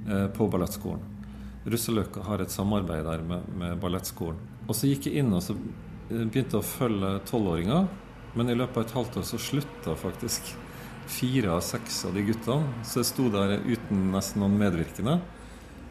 eh, 0.08 0.26
på 0.32 0.48
ballettskolen. 0.48 1.04
Russeløkka 1.68 2.24
har 2.24 2.40
et 2.40 2.52
samarbeid 2.52 3.04
der 3.04 3.28
med, 3.28 3.44
med 3.60 3.76
ballettskolen. 3.84 4.40
Og 4.64 4.72
så 4.72 4.88
gikk 4.88 5.10
jeg 5.10 5.20
inn 5.20 5.36
og 5.36 5.44
så 5.44 5.58
eh, 5.58 6.24
begynte 6.24 6.62
å 6.62 6.64
følge 6.64 7.18
tolvåringer. 7.28 7.90
Men 8.40 8.48
i 8.48 8.56
løpet 8.56 8.80
av 8.80 8.88
et 8.88 8.96
halvt 8.96 9.20
år 9.20 9.32
så 9.34 9.46
slutta 9.52 10.00
faktisk 10.00 10.54
fire 11.10 11.54
av 11.54 11.62
seks 11.64 12.04
av 12.08 12.14
de 12.16 12.24
guttene. 12.26 12.84
Så 12.86 13.02
jeg 13.02 13.10
sto 13.12 13.30
der 13.32 13.58
uten 13.64 14.10
nesten 14.14 14.44
noen 14.44 14.58
medvirkende. 14.60 15.18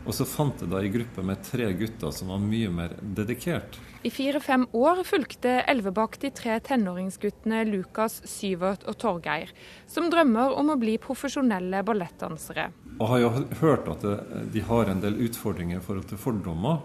Og 0.04 0.12
så 0.12 0.26
fant 0.28 0.60
jeg 0.60 0.68
da 0.68 0.82
ei 0.84 0.90
gruppe 0.92 1.24
med 1.24 1.44
tre 1.48 1.70
gutter 1.80 2.12
som 2.12 2.34
var 2.34 2.42
mye 2.44 2.72
mer 2.74 2.96
dedikert. 3.16 3.78
I 4.04 4.12
fire-fem 4.12 4.66
år 4.76 5.00
fulgte 5.08 5.62
Elvebakk 5.72 6.18
de 6.20 6.32
tre 6.36 6.58
tenåringsguttene 6.60 7.62
Lukas, 7.70 8.20
Syvert 8.28 8.84
og 8.84 8.98
Torgeir, 9.00 9.54
som 9.88 10.10
drømmer 10.12 10.58
om 10.60 10.74
å 10.74 10.80
bli 10.80 10.98
profesjonelle 11.00 11.86
ballettdansere. 11.88 12.68
Og 12.98 13.14
har 13.14 13.24
jo 13.24 13.32
hørt 13.62 13.88
at 13.96 14.04
de 14.52 14.66
har 14.68 14.92
en 14.92 15.04
del 15.04 15.22
utfordringer 15.24 15.80
i 15.80 15.86
forhold 15.86 16.12
til 16.12 16.20
fordommer. 16.20 16.84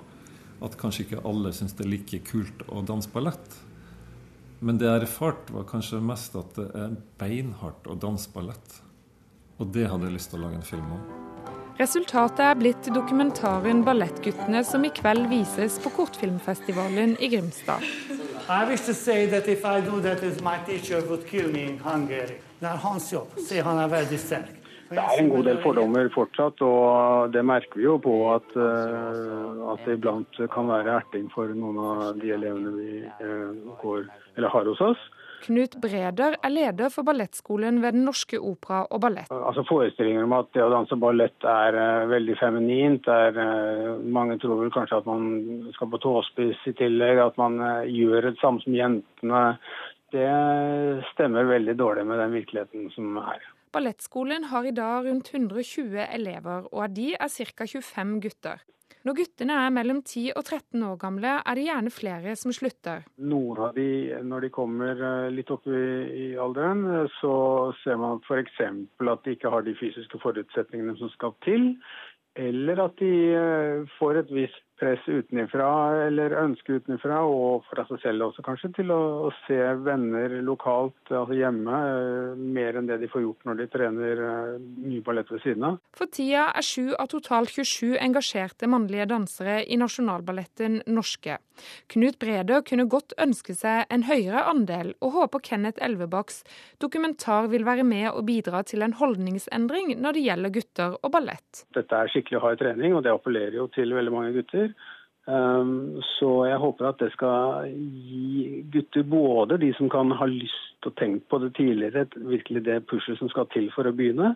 At 0.63 0.79
kanskje 0.79 1.09
ikke 1.09 1.25
alle 1.27 1.51
syns 1.55 1.75
det 1.79 1.87
er 1.87 1.91
like 1.97 2.23
kult 2.27 2.63
å 2.71 2.87
danse 2.87 3.11
ballett. 3.11 3.59
Men 4.61 4.79
det 4.79 4.89
jeg 4.89 5.05
erfarte, 5.05 5.55
var 5.55 5.69
kanskje 5.71 6.01
mest 6.03 6.35
at 6.39 6.57
det 6.59 6.67
er 6.75 6.97
beinhardt 7.21 7.87
å 7.87 7.95
danse 7.95 8.31
ballett. 8.35 8.81
Og 9.59 9.71
det 9.75 9.87
hadde 9.91 10.09
jeg 10.09 10.17
lyst 10.19 10.33
til 10.33 10.41
å 10.41 10.47
lage 10.47 10.59
en 10.59 10.67
film 10.67 10.93
om. 10.97 11.03
Resultatet 11.79 12.43
er 12.43 12.57
blitt 12.59 12.89
dokumentaren 12.91 13.85
'Ballettguttene', 13.87 14.65
som 14.67 14.85
i 14.85 14.91
kveld 14.91 15.29
vises 15.31 15.79
på 15.79 15.93
kortfilmfestivalen 15.95 17.15
i 17.23 17.29
Grimstad. 17.31 17.87
I 18.51 18.65
wish 18.67 18.83
to 18.87 18.95
say 18.95 19.27
that 19.31 19.47
if 19.47 19.65
I 19.65 19.81
do 19.81 20.01
that, 20.01 20.23
my 20.43 20.59
teacher 20.67 21.01
would 21.07 21.27
kill 21.27 21.53
me 21.53 21.63
in 21.69 21.79
Hungary. 21.79 22.41
Det 22.61 22.67
er 22.67 22.77
hans 22.83 23.13
jobb. 23.13 23.39
sier 23.39 23.63
han 23.63 23.79
er 23.79 23.89
veldig 23.89 24.19
sterk. 24.19 24.58
Det 24.89 25.03
er 25.03 25.21
en 25.21 25.31
god 25.33 25.45
del 25.45 25.61
fordommer 25.61 26.09
fortsatt, 26.15 26.63
og 26.65 27.33
det 27.35 27.45
merker 27.45 27.77
vi 27.77 27.85
jo 27.85 27.99
på 28.01 28.15
at, 28.33 28.57
uh, 28.57 29.75
at 29.75 29.85
det 29.85 29.99
iblant 29.99 30.41
kan 30.55 30.71
være 30.71 30.97
erting 31.03 31.29
for 31.35 31.53
noen 31.53 31.81
av 31.85 32.21
de 32.23 32.33
elevene 32.37 32.73
vi 32.79 33.03
uh, 33.05 33.77
går 33.83 34.07
eller 34.39 34.55
har 34.55 34.71
hos 34.71 34.85
oss. 34.93 35.09
Knut 35.45 35.77
Breder 35.81 36.35
er 36.43 36.51
leder 36.51 36.91
for 36.91 37.07
ballettskolen 37.07 37.79
ved 37.83 37.95
Den 37.95 38.07
norske 38.09 38.41
opera 38.43 38.81
og 38.91 39.03
ballett. 39.05 39.31
Altså 39.33 39.65
Forestillinger 39.69 40.27
om 40.27 40.35
at 40.39 40.51
det 40.57 40.65
å 40.65 40.71
danse 40.73 40.99
ballett 40.99 41.47
er 41.47 41.79
uh, 41.79 42.09
veldig 42.11 42.39
feminint. 42.41 43.07
Er, 43.13 43.39
uh, 43.39 44.01
mange 44.03 44.39
tror 44.43 44.65
vel 44.65 44.73
kanskje 44.75 44.99
at 45.03 45.07
man 45.09 45.69
skal 45.77 45.93
på 45.93 46.03
tåspiss 46.03 46.65
i 46.71 46.75
tillegg, 46.81 47.23
at 47.23 47.39
man 47.41 47.61
uh, 47.63 47.87
gjør 47.87 48.31
det 48.31 48.41
samme 48.43 48.63
som 48.65 48.75
jentene. 48.77 49.45
Det 50.15 50.29
stemmer 51.13 51.51
veldig 51.51 51.77
dårlig 51.79 52.07
med 52.09 52.21
den 52.23 52.35
virkeligheten 52.41 52.91
som 52.95 53.21
er. 53.23 53.45
Ballettskolen 53.79 54.49
har 54.51 54.67
i 54.67 54.73
dag 54.75 55.07
rundt 55.07 55.29
120 55.31 56.01
elever, 56.03 56.65
og 56.73 56.81
av 56.83 56.95
de 56.97 57.13
er 57.15 57.31
ca. 57.31 57.67
25 57.71 58.17
gutter. 58.25 58.65
Når 59.07 59.15
guttene 59.21 59.55
er 59.55 59.71
mellom 59.71 60.01
10 60.03 60.33
og 60.33 60.43
13 60.43 60.83
år 60.83 60.97
gamle, 60.99 61.37
er 61.47 61.55
det 61.55 61.67
gjerne 61.69 61.93
flere 61.95 62.35
som 62.41 62.51
slutter. 62.57 63.05
Noen 63.23 63.61
av 63.69 63.79
de, 63.79 63.87
når 64.27 64.49
de 64.49 64.51
kommer 64.57 64.99
eh, 64.99 65.29
litt 65.31 65.53
opp 65.55 65.71
i, 65.71 65.85
i 66.11 66.27
alderen, 66.43 66.83
eh, 66.91 67.15
så 67.21 67.33
ser 67.85 68.03
man 68.03 68.19
f.eks. 68.27 68.59
at 69.15 69.23
de 69.29 69.37
ikke 69.37 69.55
har 69.55 69.63
de 69.63 69.79
fysiske 69.79 70.19
forutsetningene 70.27 70.99
som 70.99 71.15
skal 71.15 71.39
til. 71.47 71.71
Eller 72.35 72.83
at 72.83 72.99
de 72.99 73.13
eh, 73.31 73.87
får 74.01 74.25
et 74.25 74.35
visst 74.41 74.65
press 74.79 75.05
utenfra 75.09 75.69
eller 76.07 76.35
ønske 76.43 76.79
utenfra, 76.79 77.21
og 77.27 77.67
fra 77.71 77.85
seg 77.89 78.01
selv 78.03 78.29
også 78.29 78.45
kanskje, 78.47 78.71
til 78.79 78.93
å, 78.95 79.01
å, 79.29 79.33
se 79.47 79.59
venner 79.85 80.39
lokalt, 80.45 80.97
altså 81.11 81.37
hjemme, 81.37 81.81
eh, 81.89 82.43
mer 82.59 82.79
enn 82.79 82.89
det 82.91 83.01
de 83.03 83.11
får 83.11 83.25
gjort 83.25 83.49
når 83.49 83.61
de 83.63 83.69
trener 83.73 84.23
eh, 84.29 84.55
mye 84.87 85.05
ballett 85.07 85.33
ved 85.33 85.43
siden 85.45 85.67
av. 85.71 85.81
For 85.99 86.11
tida 86.15 86.49
er 86.53 86.67
sju 86.67 86.95
av 86.95 87.11
totalt 87.13 87.53
27 87.55 87.99
engasjerte 87.99 88.71
mannlige 88.71 89.09
dansere 89.11 89.61
i 89.67 89.79
Nasjonalballetten 89.81 90.83
norske. 90.87 91.39
Knut 91.93 92.19
Breder 92.23 92.63
kunne 92.67 92.87
godt 92.91 93.15
ønske 93.21 93.57
seg 93.59 93.89
en 93.93 94.07
høyere 94.09 94.45
andel, 94.51 94.95
og 95.03 95.15
håper 95.17 95.43
Kenneth 95.51 95.83
Elvebakks 95.85 96.43
dokumentar 96.83 97.51
vil 97.53 97.67
være 97.67 97.87
med 97.87 98.11
og 98.13 98.25
bidra 98.29 98.63
til 98.67 98.85
en 98.87 98.95
holdningsendring 98.99 99.97
når 99.99 100.19
det 100.19 100.27
gjelder 100.27 100.55
gutter 100.55 100.99
og 101.03 101.13
ballett. 101.15 101.65
Dette 101.75 101.99
er 101.99 102.13
skikkelig 102.13 102.43
hard 102.45 102.63
trening, 102.63 102.95
og 102.95 103.05
det 103.07 103.15
appellerer 103.15 103.59
jo 103.59 103.69
til 103.75 103.95
veldig 103.97 104.15
mange 104.15 104.35
gutter. 104.37 104.68
Um, 105.29 106.01
så 106.17 106.29
jeg 106.49 106.57
håper 106.57 106.87
at 106.89 107.03
det 107.03 107.11
skal 107.13 107.67
gi 107.69 108.63
gutter, 108.73 109.05
både 109.05 109.59
de 109.61 109.75
som 109.77 109.91
kan 109.93 110.15
ha 110.17 110.29
lyst 110.31 110.89
og 110.89 110.95
tenkt 110.97 111.27
på 111.29 111.41
det 111.43 111.51
tidligere, 111.59 112.07
virkelig 112.17 112.63
det 112.65 112.79
pushet 112.89 113.19
som 113.21 113.29
skal 113.29 113.45
til 113.53 113.69
for 113.75 113.85
å 113.85 113.93
begynne, 113.93 114.33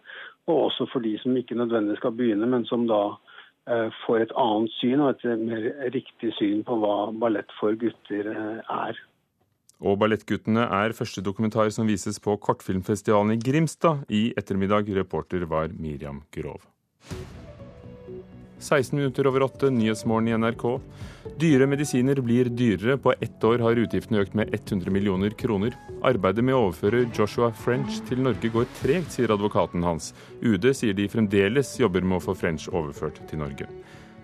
og 0.51 0.67
også 0.67 0.91
for 0.93 1.05
de 1.05 1.15
som 1.23 1.39
ikke 1.39 1.57
nødvendigvis 1.57 2.03
skal 2.03 2.12
begynne, 2.19 2.51
men 2.51 2.69
som 2.69 2.85
da 2.91 3.01
uh, 3.15 3.89
får 4.03 4.27
et 4.27 4.37
annet 4.45 4.77
syn 4.83 5.01
og 5.01 5.15
et 5.15 5.41
mer 5.41 5.71
riktig 5.97 6.35
syn 6.37 6.61
på 6.69 6.77
hva 6.83 6.97
ballett 7.25 7.57
for 7.57 7.79
gutter 7.81 8.29
uh, 8.29 8.61
er. 8.85 9.01
Og 9.83 9.97
Ballettguttene 9.99 10.69
er 10.69 10.95
første 10.95 11.25
dokumentar 11.25 11.73
som 11.75 11.89
vises 11.89 12.21
på 12.23 12.37
kortfilmfestivalen 12.37 13.35
i 13.35 13.41
Grimstad 13.41 14.05
i 14.12 14.29
ettermiddag. 14.39 14.93
Reporter 14.95 15.49
var 15.51 15.73
Miriam 15.75 16.23
Grov. 16.37 16.69
16 18.62 18.97
minutter 18.97 19.26
over 19.26 19.42
åtte, 19.42 19.71
Nyhetsmorgen 19.71 20.28
i 20.28 20.37
NRK. 20.38 20.81
Dyre 21.38 21.66
medisiner 21.66 22.21
blir 22.23 22.45
dyrere. 22.45 22.97
På 22.99 23.14
ett 23.21 23.45
år 23.45 23.59
har 23.59 23.81
utgiftene 23.83 24.23
økt 24.23 24.37
med 24.38 24.54
100 24.54 24.90
millioner 24.95 25.35
kroner. 25.35 25.75
Arbeidet 26.07 26.45
med 26.47 26.54
å 26.54 26.69
overføre 26.69 27.09
Joshua 27.16 27.50
French 27.64 27.99
til 28.07 28.23
Norge 28.23 28.52
går 28.54 28.69
tregt, 28.78 29.11
sier 29.16 29.35
advokaten 29.35 29.83
hans. 29.83 30.12
UD 30.42 30.71
sier 30.78 30.95
de 30.95 31.09
fremdeles 31.11 31.75
jobber 31.81 32.07
med 32.07 32.21
å 32.21 32.25
få 32.28 32.37
French 32.38 32.69
overført 32.71 33.19
til 33.31 33.42
Norge. 33.42 33.66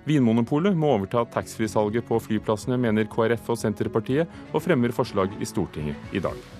Vinmonopolet 0.08 0.78
må 0.78 0.94
overta 0.94 1.26
taxfree-salget 1.34 2.06
på 2.08 2.20
flyplassene, 2.22 2.78
mener 2.80 3.10
KrF 3.10 3.50
og 3.52 3.58
Senterpartiet, 3.60 4.30
og 4.54 4.64
fremmer 4.64 4.94
forslag 4.94 5.34
i 5.42 5.50
Stortinget 5.50 6.14
i 6.16 6.22
dag. 6.24 6.57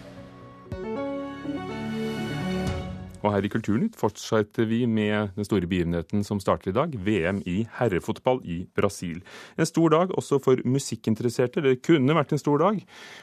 Og 3.28 3.35
her 3.35 3.44
i 3.44 3.50
Kulturnytt 3.52 3.97
fortsetter 4.00 4.64
vi 4.70 4.80
med 4.88 5.35
den 5.37 5.44
store 5.44 5.68
begivenheten 5.68 6.23
som 6.25 6.40
starter 6.40 6.73
i 6.73 6.76
dag, 6.76 6.94
VM 7.04 7.42
i 7.44 7.58
herrefotball 7.76 8.40
i 8.49 8.62
Brasil. 8.76 9.20
En 9.61 9.68
stor 9.68 9.92
dag 9.92 10.14
også 10.16 10.38
for 10.40 10.62
musikkinteresserte. 10.64 11.61
Det 11.64 11.82
kunne 11.85 12.16
vært 12.16 12.32
en 12.32 12.40
stor 12.40 12.62
dag. 12.62 12.78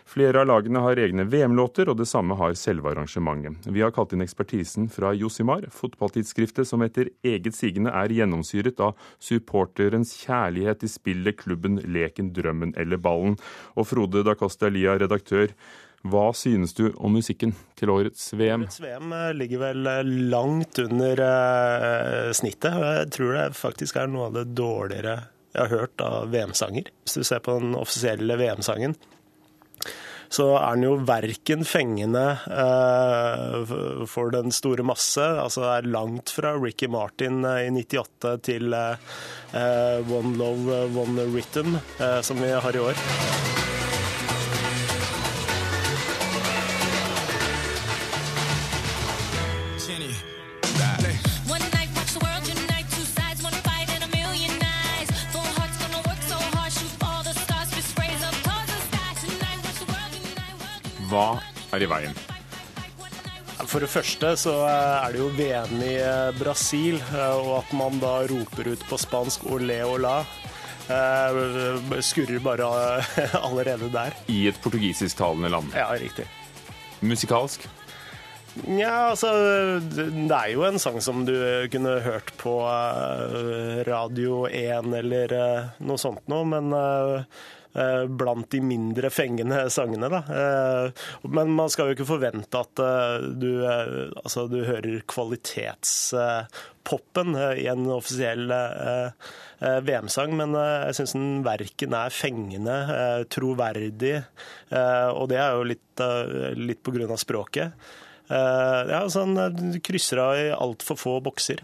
Flere 0.06 0.44
av 0.44 0.50
lagene 0.52 0.84
har 0.86 1.02
egne 1.02 1.26
VM-låter, 1.32 1.90
og 1.90 1.98
det 1.98 2.08
samme 2.10 2.38
har 2.38 2.54
selve 2.60 2.92
arrangementet. 2.92 3.66
Vi 3.74 3.82
har 3.82 3.94
kalt 3.96 4.14
inn 4.14 4.22
ekspertisen 4.22 4.92
fra 4.94 5.16
Josimar, 5.18 5.66
fotballtidsskriftet 5.74 6.70
som 6.70 6.86
etter 6.86 7.10
eget 7.26 7.58
sigende 7.58 7.94
er 7.96 8.14
gjennomsyret 8.14 8.84
av 8.86 8.94
supporterens 9.18 10.14
kjærlighet 10.22 10.84
til 10.84 10.94
spillet, 10.94 11.40
klubben, 11.42 11.82
leken, 11.82 12.30
drømmen 12.36 12.76
eller 12.78 13.02
ballen. 13.02 13.40
Og 13.74 13.90
Frode 13.90 14.22
da 14.28 14.38
Costa 14.38 14.70
Lia, 14.70 15.00
redaktør. 15.02 15.50
Hva 16.06 16.28
synes 16.38 16.76
du 16.78 16.92
om 17.02 17.16
musikken 17.18 17.56
til 17.80 17.90
årets 17.90 18.28
VM? 18.38 18.68
Årets 18.68 18.82
VM 18.84 19.14
eh, 19.18 19.32
ligger 19.40 19.62
vel 19.64 19.88
eh, 19.90 20.12
langt 20.30 20.78
under 20.84 21.22
uh, 21.26 22.30
snittet. 22.38 22.78
Jeg 22.78 23.10
tror 23.16 23.34
det 23.34 23.46
faktisk 23.58 23.98
er 23.98 24.12
noe 24.14 24.30
av 24.30 24.38
det 24.38 24.46
dårligere 24.54 25.16
jeg 25.56 25.64
har 25.64 25.72
hørt 25.72 26.04
av 26.04 26.30
VM-sanger. 26.36 26.92
Hvis 27.06 27.18
du 27.18 27.26
ser 27.26 27.42
på 27.42 27.56
den 27.58 27.74
offisielle 27.80 28.38
VM-sangen, 28.38 28.94
så 30.30 30.50
er 30.60 30.76
den 30.76 30.84
jo 30.84 30.96
verken 31.08 31.64
fengende 31.64 32.26
for 34.12 34.34
den 34.36 34.52
store 34.52 34.84
masse, 34.84 35.24
altså 35.24 35.64
er 35.78 35.88
langt 35.88 36.34
fra 36.36 36.58
Ricky 36.60 36.90
Martin 36.92 37.46
i 37.46 37.70
98 37.72 38.34
til 38.50 38.76
One 38.76 40.36
Love, 40.36 40.82
One 41.06 41.30
Rhythm, 41.32 41.78
som 42.26 42.44
vi 42.44 42.52
har 42.52 42.76
i 42.76 42.84
år. 42.90 43.65
Hva 61.16 61.38
er 61.72 61.86
i 61.86 61.88
veien? 61.88 62.16
For 63.66 63.84
det 63.84 63.88
første 63.88 64.34
så 64.40 64.54
er 64.68 65.14
det 65.14 65.22
jo 65.22 65.30
VM 65.36 65.78
i 65.84 65.94
eh, 66.00 66.34
Brasil, 66.36 66.98
eh, 67.00 67.38
og 67.40 67.62
at 67.62 67.72
man 67.76 68.02
da 68.02 68.18
roper 68.28 68.74
ut 68.74 68.84
på 68.90 69.00
spansk 69.00 69.46
'olé. 69.48 69.80
Eh, 70.92 72.02
skurrer 72.04 72.44
bare 72.44 72.68
allerede 73.48 73.90
der. 73.94 74.16
I 74.28 74.48
et 74.52 74.60
portugisisktalende 74.64 75.50
land? 75.50 75.72
Ja, 75.76 75.88
riktig. 75.96 76.28
Musikalsk? 77.02 77.64
Ja, 78.64 79.12
altså 79.12 79.28
Det 79.84 80.32
er 80.32 80.54
jo 80.54 80.62
en 80.64 80.80
sang 80.80 81.02
som 81.04 81.26
du 81.28 81.36
kunne 81.74 81.98
hørt 82.06 82.32
på 82.40 82.54
eh, 82.64 83.84
Radio 83.88 84.46
1 84.48 84.94
eller 85.02 85.34
eh, 85.36 85.66
noe 85.84 85.98
sånt 86.00 86.28
noe, 86.32 86.46
men 86.48 86.72
eh, 86.78 87.24
blant 88.08 88.48
de 88.54 88.62
mindre 88.64 89.10
fengende 89.12 89.70
sangene. 89.74 90.08
Da. 90.08 90.22
Men 91.28 91.52
man 91.58 91.70
skal 91.74 91.88
jo 91.90 91.94
ikke 91.98 92.08
forvente 92.08 92.56
at 92.56 92.80
du, 93.36 93.68
altså, 93.68 94.48
du 94.48 94.64
hører 94.64 95.04
kvalitetspoppen 95.12 97.36
i 97.36 97.68
en 97.68 97.84
offisiell 97.92 98.48
VM-sang, 99.60 100.32
men 100.40 100.56
jeg 100.56 100.96
syns 101.02 101.12
den 101.18 101.44
verken 101.44 101.92
er 102.00 102.16
fengende, 102.16 102.80
troverdig, 103.36 104.24
og 104.72 105.28
det 105.34 105.40
er 105.44 105.52
jo 105.60 105.68
litt, 105.74 106.00
litt 106.56 106.80
på 106.80 106.96
grunn 106.96 107.12
av 107.12 107.20
språket. 107.20 107.76
Eh, 108.28 108.92
ja, 108.92 109.10
så 109.10 109.20
han 109.20 109.38
eh, 109.38 109.80
krysser 109.84 110.18
av 110.18 110.38
i 110.38 110.50
altfor 110.52 110.96
få 110.96 111.20
bokser. 111.22 111.62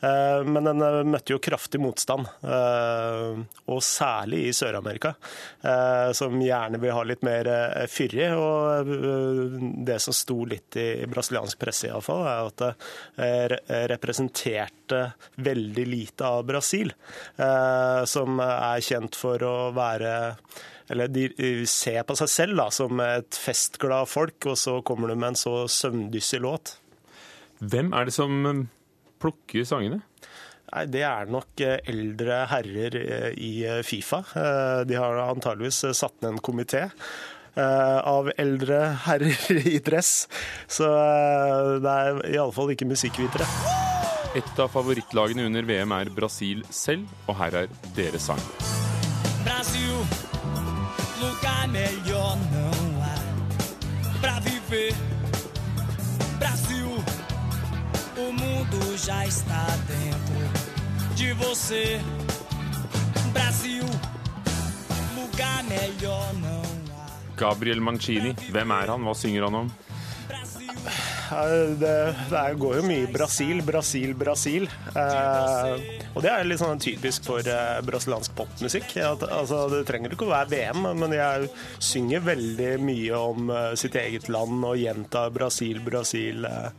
Eh, 0.00 0.42
men 0.44 0.68
den 0.68 0.82
møtte 1.08 1.32
jo 1.32 1.40
kraftig 1.42 1.80
motstand, 1.80 2.28
og 3.66 3.80
særlig 3.82 4.42
i 4.50 4.52
Sør-Amerika, 4.54 5.14
som 6.14 6.36
gjerne 6.42 6.80
vil 6.82 6.92
ha 6.92 7.02
litt 7.08 7.24
mer 7.26 7.48
fyrig. 7.90 8.28
Og 8.36 8.92
det 9.88 9.96
som 10.04 10.14
sto 10.14 10.42
litt 10.48 10.76
i 10.78 11.08
brasiliansk 11.08 11.58
presse, 11.58 11.88
iallfall, 11.88 12.28
er 12.28 12.44
at 12.44 12.62
det 13.16 13.80
representerte 13.96 15.02
veldig 15.48 15.88
lite 15.88 16.28
av 16.28 16.44
Brasil, 16.46 16.92
som 17.36 18.40
er 18.44 18.84
kjent 18.84 19.16
for 19.18 19.42
å 19.48 19.56
være 19.74 20.16
eller 20.92 21.10
de 21.10 21.28
ser 21.70 22.02
på 22.06 22.16
seg 22.18 22.30
selv 22.30 22.60
da, 22.60 22.68
som 22.74 23.00
et 23.02 23.38
festglad 23.40 24.08
folk, 24.10 24.38
og 24.46 24.58
så 24.60 24.78
kommer 24.86 25.10
du 25.10 25.16
med 25.16 25.32
en 25.32 25.40
så 25.40 25.54
søvndyssig 25.70 26.42
låt. 26.44 26.76
Hvem 27.58 27.92
er 27.96 28.08
det 28.08 28.14
som 28.14 28.44
um, 28.46 28.66
plukker 29.22 29.64
sangene? 29.66 30.02
Nei, 30.72 30.84
Det 30.90 31.04
er 31.06 31.30
nok 31.30 31.62
eh, 31.64 31.78
eldre 31.88 32.42
herrer 32.50 32.98
eh, 33.00 33.30
i 33.38 33.52
eh, 33.64 33.82
Fifa. 33.86 34.22
De 34.86 34.98
har 34.98 35.22
antageligvis 35.28 35.84
satt 35.96 36.20
ned 36.20 36.36
en 36.36 36.44
komité 36.44 36.88
av 37.56 38.26
eldre 38.36 38.82
herrer 39.06 39.62
i 39.76 39.78
dress. 39.80 40.26
Så 40.68 40.90
det 41.80 41.94
er 42.02 42.20
iallfall 42.34 42.74
ikke 42.74 42.90
musikkvitere. 42.90 43.48
Et 44.36 44.60
av 44.60 44.68
favorittlagene 44.68 45.48
under 45.48 45.64
VM 45.64 45.96
er 45.96 46.12
Brasil 46.12 46.66
selv, 46.68 47.08
og 47.24 47.40
her 47.40 47.62
er 47.64 47.78
deres 47.96 48.28
sang. 48.28 48.44
Já 59.26 59.28
está 59.28 59.66
dentro 59.88 61.14
de 61.14 61.32
você. 61.32 62.00
Brasil, 63.32 63.84
lugar 65.16 65.64
melhor 65.64 66.34
não 66.34 66.62
há. 66.94 67.36
Gabriel 67.36 67.80
Mancini, 67.80 68.36
hvem 68.50 68.70
er 68.70 68.92
han? 68.92 69.02
Hva 69.02 69.14
synger 69.14 69.48
han 69.48 69.58
om? 69.62 69.72
Det, 71.80 71.96
det 72.30 72.44
går 72.60 72.76
jo 72.78 72.84
mye 72.86 73.08
Brasil, 73.10 73.62
Brasil, 73.66 74.14
Brasil. 74.14 74.68
Eh, 74.94 75.72
og 76.14 76.22
det 76.22 76.30
er 76.30 76.46
litt 76.46 76.62
sånn 76.62 76.78
typisk 76.78 77.26
for 77.26 77.50
eh, 77.50 77.80
brasiliansk 77.82 78.36
popmusikk. 78.38 78.94
Altså, 79.02 79.64
det 79.72 79.82
trenger 79.90 80.14
ikke 80.14 80.28
å 80.28 80.36
være 80.36 80.52
VM, 80.54 80.86
men 81.02 81.18
jeg 81.18 81.50
synger 81.82 82.22
veldig 82.30 82.72
mye 82.78 83.26
om 83.34 83.50
eh, 83.50 83.74
sitt 83.74 83.98
eget 83.98 84.30
land 84.30 84.62
og 84.62 84.78
gjentar 84.78 85.34
Brasil, 85.34 85.82
Brasil 85.82 86.46
eh, 86.46 86.72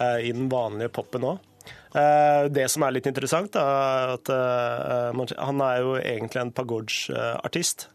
eh 0.00 0.28
i 0.30 0.32
den 0.32 0.48
vanlige 0.48 0.94
popen 0.96 1.34
òg. 1.34 1.51
Eh, 1.92 2.44
det 2.52 2.68
som 2.72 2.86
er 2.86 2.96
litt 2.96 3.08
interessant, 3.10 3.56
er 3.56 4.14
at 4.16 4.32
han 4.32 5.64
er 5.66 5.82
jo 5.82 5.96
egentlig 6.00 6.40
en 6.42 6.54
pagode-artist. 6.56 7.88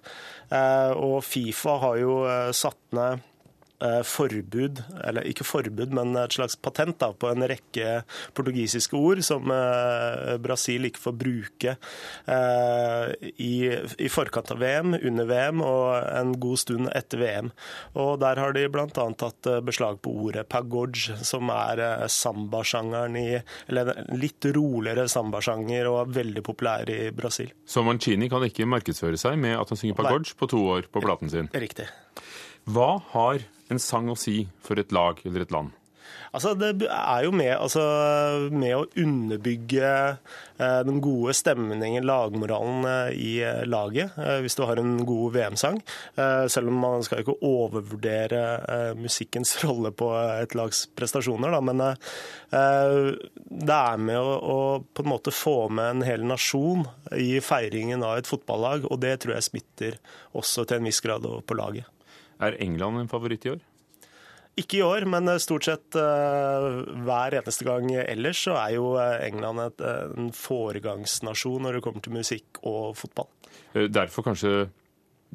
Og 0.48 1.17
Fifa 1.28 1.74
har 1.82 1.98
jo 2.00 2.22
satt 2.56 2.80
ned 2.95 3.19
Eh, 3.19 3.37
forbud, 3.78 4.82
eller 5.06 5.28
ikke 5.30 5.46
forbud, 5.46 5.92
men 5.94 6.16
et 6.18 6.34
slags 6.34 6.58
patent 6.58 6.98
da, 7.02 7.12
på 7.13 7.30
en 7.30 7.46
rekke 7.46 8.02
portugisiske 8.38 8.98
ord 8.98 9.22
som 9.26 9.52
eh, 9.54 10.34
Brasil 10.42 10.88
ikke 10.90 11.04
får 11.04 11.16
bruke 11.18 11.76
eh, 11.76 13.12
i, 13.38 13.54
i, 13.70 14.10
forkant 14.10 14.50
av 14.56 14.62
VM, 14.63 14.96
under 14.98 15.30
VM 15.30 15.62
og 15.66 15.92
en 16.10 16.34
god 16.42 16.62
stund 16.63 16.92
etter 16.98 17.22
VM. 17.22 17.52
Og 18.02 18.16
Der 18.24 18.42
har 18.42 18.56
de 18.56 18.66
bl.a. 18.72 18.88
tatt 18.90 19.52
beslag 19.66 20.02
på 20.02 20.13
ordet 20.26 20.48
pagoj, 20.50 21.13
som 21.22 21.52
er 21.54 22.08
sambasjangeren 22.12 23.18
i 23.20 23.28
Eller 23.68 23.92
litt 24.18 24.46
roligere 24.56 25.08
sambasjanger 25.12 25.90
og 25.90 26.13
veldig 26.16 26.44
populær 26.46 26.90
i 26.90 27.12
Brasil. 27.16 27.52
Så 27.68 27.84
Mancini 27.86 28.30
kan 28.32 28.44
ikke 28.46 28.68
markedsføre 28.70 29.20
seg 29.20 29.38
med 29.42 29.58
at 29.60 29.70
han 29.70 29.80
synger 29.80 30.00
pagoj 30.00 30.34
på 30.38 30.50
to 30.50 30.63
år 30.74 30.90
på 30.92 31.04
platen 31.04 31.32
sin? 31.32 31.52
Riktig. 31.54 31.88
Hva 32.68 32.98
har 33.13 33.46
en 33.73 33.82
sang 33.82 34.12
å 34.12 34.19
si 34.19 34.41
for 34.63 34.80
et 34.80 34.95
lag 34.95 35.19
eller 35.25 35.45
et 35.45 35.53
land? 35.53 35.75
Altså, 36.36 36.53
det 36.60 36.88
er 36.91 37.23
jo 37.25 37.32
med, 37.36 37.53
altså, 37.56 37.84
med 38.51 38.73
å 38.75 38.86
underbygge 38.99 39.88
eh, 39.88 40.82
den 40.88 40.99
gode 41.03 41.34
stemningen, 41.38 42.06
lagmoralen 42.08 42.88
eh, 42.89 43.12
i 43.15 43.32
eh, 43.45 43.63
laget, 43.69 44.17
eh, 44.19 44.39
hvis 44.43 44.58
du 44.60 44.65
har 44.67 44.82
en 44.82 44.97
god 45.08 45.38
VM-sang. 45.38 45.80
Eh, 46.19 46.45
selv 46.51 46.71
om 46.71 46.82
man 46.84 47.06
skal 47.06 47.23
ikke 47.23 47.38
overvurdere 47.47 48.43
eh, 48.60 48.91
musikkens 48.99 49.56
rolle 49.65 49.93
på 49.95 50.12
et 50.43 50.58
lags 50.58 50.86
prestasjoner, 50.97 51.53
da, 51.53 51.63
men 51.63 51.84
det 52.47 53.75
er 53.75 53.99
med 53.99 54.17
å, 54.21 54.36
å, 54.38 54.60
på 54.95 55.03
en 55.03 55.12
måte 55.12 55.34
få 55.36 55.67
med 55.73 55.97
en 55.97 56.06
hel 56.08 56.23
nasjon 56.27 56.86
i 57.17 57.41
feiringen 57.43 58.06
av 58.06 58.21
et 58.21 58.30
fotballag, 58.30 58.88
og 58.88 59.01
det 59.03 59.17
tror 59.23 59.38
jeg 59.38 59.49
smitter 59.49 59.99
også 60.38 60.67
til 60.67 60.80
en 60.80 60.88
viss 60.88 61.03
grad 61.03 61.27
på 61.27 61.60
laget. 61.60 61.97
Er 62.39 62.58
England 62.62 63.02
en 63.02 63.12
favoritt 63.12 63.45
i 63.47 63.56
år? 63.56 63.65
Ikke 64.58 64.80
i 64.80 64.82
år, 64.86 65.06
men 65.10 65.30
eh, 65.30 65.38
stort 65.41 65.67
sett 65.67 65.97
uh, 66.00 66.82
hver 67.06 67.38
eneste 67.38 67.67
gang 67.67 67.91
ellers 68.02 68.41
så 68.47 68.56
er 68.58 68.73
jo 68.78 68.95
eh, 68.97 69.28
England 69.28 69.62
et, 69.67 69.86
en 70.17 70.32
foregangsnasjon 70.34 71.67
når 71.67 71.78
det 71.78 71.84
kommer 71.86 72.06
til 72.06 72.17
musikk 72.17 72.62
og 72.65 72.97
fotball. 72.97 73.30
Derfor 73.73 74.26
kanskje 74.26 74.69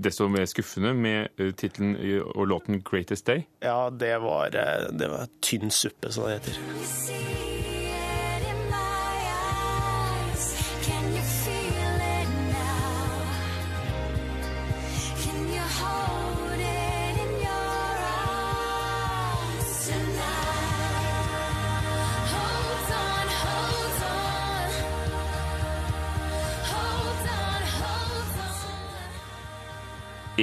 desto 0.02 0.26
mer 0.32 0.48
skuffende 0.50 0.94
med 0.96 1.38
tittelen 1.60 1.94
og 2.34 2.48
låten 2.48 2.80
'Greatest 2.82 3.28
Day'? 3.28 3.46
Ja, 3.62 3.90
det 3.90 4.16
var, 4.24 4.50
det 4.50 5.10
var 5.12 5.30
tynn 5.44 5.70
suppe, 5.70 6.10
som 6.10 6.26
det 6.26 6.40
heter. 6.40 7.41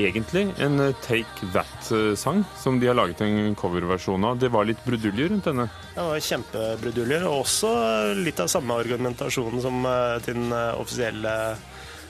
Egentlig 0.08 0.46
en 0.64 0.80
eh, 0.84 0.96
Take 1.04 1.50
That-sang 1.54 2.44
som 2.58 2.80
de 2.80 2.90
har 2.90 2.98
laget 2.98 3.22
en 3.26 3.56
coverversjon 3.58 4.26
av. 4.26 4.40
Det 4.40 4.52
var 4.54 4.68
litt 4.68 4.82
bruduljer 4.86 5.32
rundt 5.34 5.50
denne? 5.50 5.68
Det 5.96 6.06
var 6.08 6.24
kjempebruduljer, 6.28 7.26
og 7.30 7.44
også 7.44 7.74
litt 8.20 8.40
av 8.44 8.52
samme 8.52 8.80
argumentasjonen 8.82 9.64
som 9.64 9.84
eh, 9.86 10.16
til 10.26 10.40
den 10.40 10.56
eh, 10.56 10.72
offisielle 10.80 11.36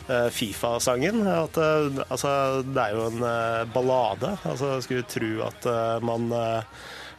Fifa-sangen. 0.10 1.20
Altså, 1.30 2.32
det 2.66 2.82
er 2.82 2.96
jo 2.98 3.04
en 3.12 3.20
ballade. 3.70 4.32
Altså, 4.42 4.72
jeg 4.72 4.86
skulle 4.88 5.06
tro 5.06 5.30
at 5.46 5.68
man 6.02 6.32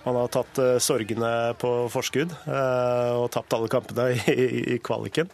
man 0.02 0.18
har 0.18 0.32
tatt 0.34 0.58
sorgene 0.82 1.30
på 1.60 1.70
forskudd 1.94 2.34
og 2.50 3.28
tapt 3.30 3.54
alle 3.54 3.70
kampene 3.70 4.08
i, 4.34 4.48
i 4.74 4.80
kvaliken. 4.82 5.30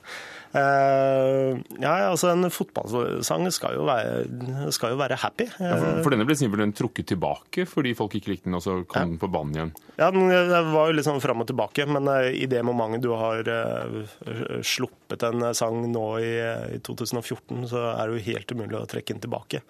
Uh, 0.56 1.58
ja, 1.82 1.90
altså 2.08 2.30
En 2.32 2.46
fotballsang 2.52 3.44
skal 3.52 3.74
jo 3.76 3.82
være, 3.84 4.70
skal 4.72 4.94
jo 4.94 5.00
være 5.00 5.18
happy. 5.20 5.48
Ja, 5.60 5.74
for, 5.76 5.98
for, 6.06 6.14
denne 6.14 6.24
ble 6.28 6.36
simpelthen 6.38 6.72
trukket 6.76 7.10
tilbake 7.12 7.66
fordi 7.68 7.92
folk 7.98 8.14
ikke 8.16 8.32
likte 8.32 8.48
den, 8.48 8.56
og 8.56 8.64
så 8.64 8.78
kom 8.88 9.02
ja. 9.02 9.08
den 9.10 9.18
på 9.20 9.28
banen 9.32 9.56
igjen? 9.58 9.72
Ja, 9.98 10.08
den 10.14 10.30
var 10.72 10.88
jo 10.88 10.96
litt 10.96 11.08
sånn 11.08 11.20
fram 11.20 11.44
og 11.44 11.50
tilbake, 11.50 11.84
men 11.90 12.08
uh, 12.08 12.28
i 12.30 12.48
det 12.48 12.62
momentet 12.64 13.04
du 13.04 13.10
har 13.18 13.42
uh, 13.44 13.98
sluppet 14.64 15.26
en 15.28 15.50
sang 15.56 15.82
nå 15.92 16.06
i, 16.24 16.32
i, 16.78 16.80
2014, 16.86 17.66
så 17.72 17.84
er 17.90 18.06
det 18.06 18.16
jo 18.16 18.26
helt 18.30 18.56
umulig 18.56 18.80
å 18.80 18.86
trekke 18.88 19.12
den 19.12 19.24
tilbake. 19.26 19.62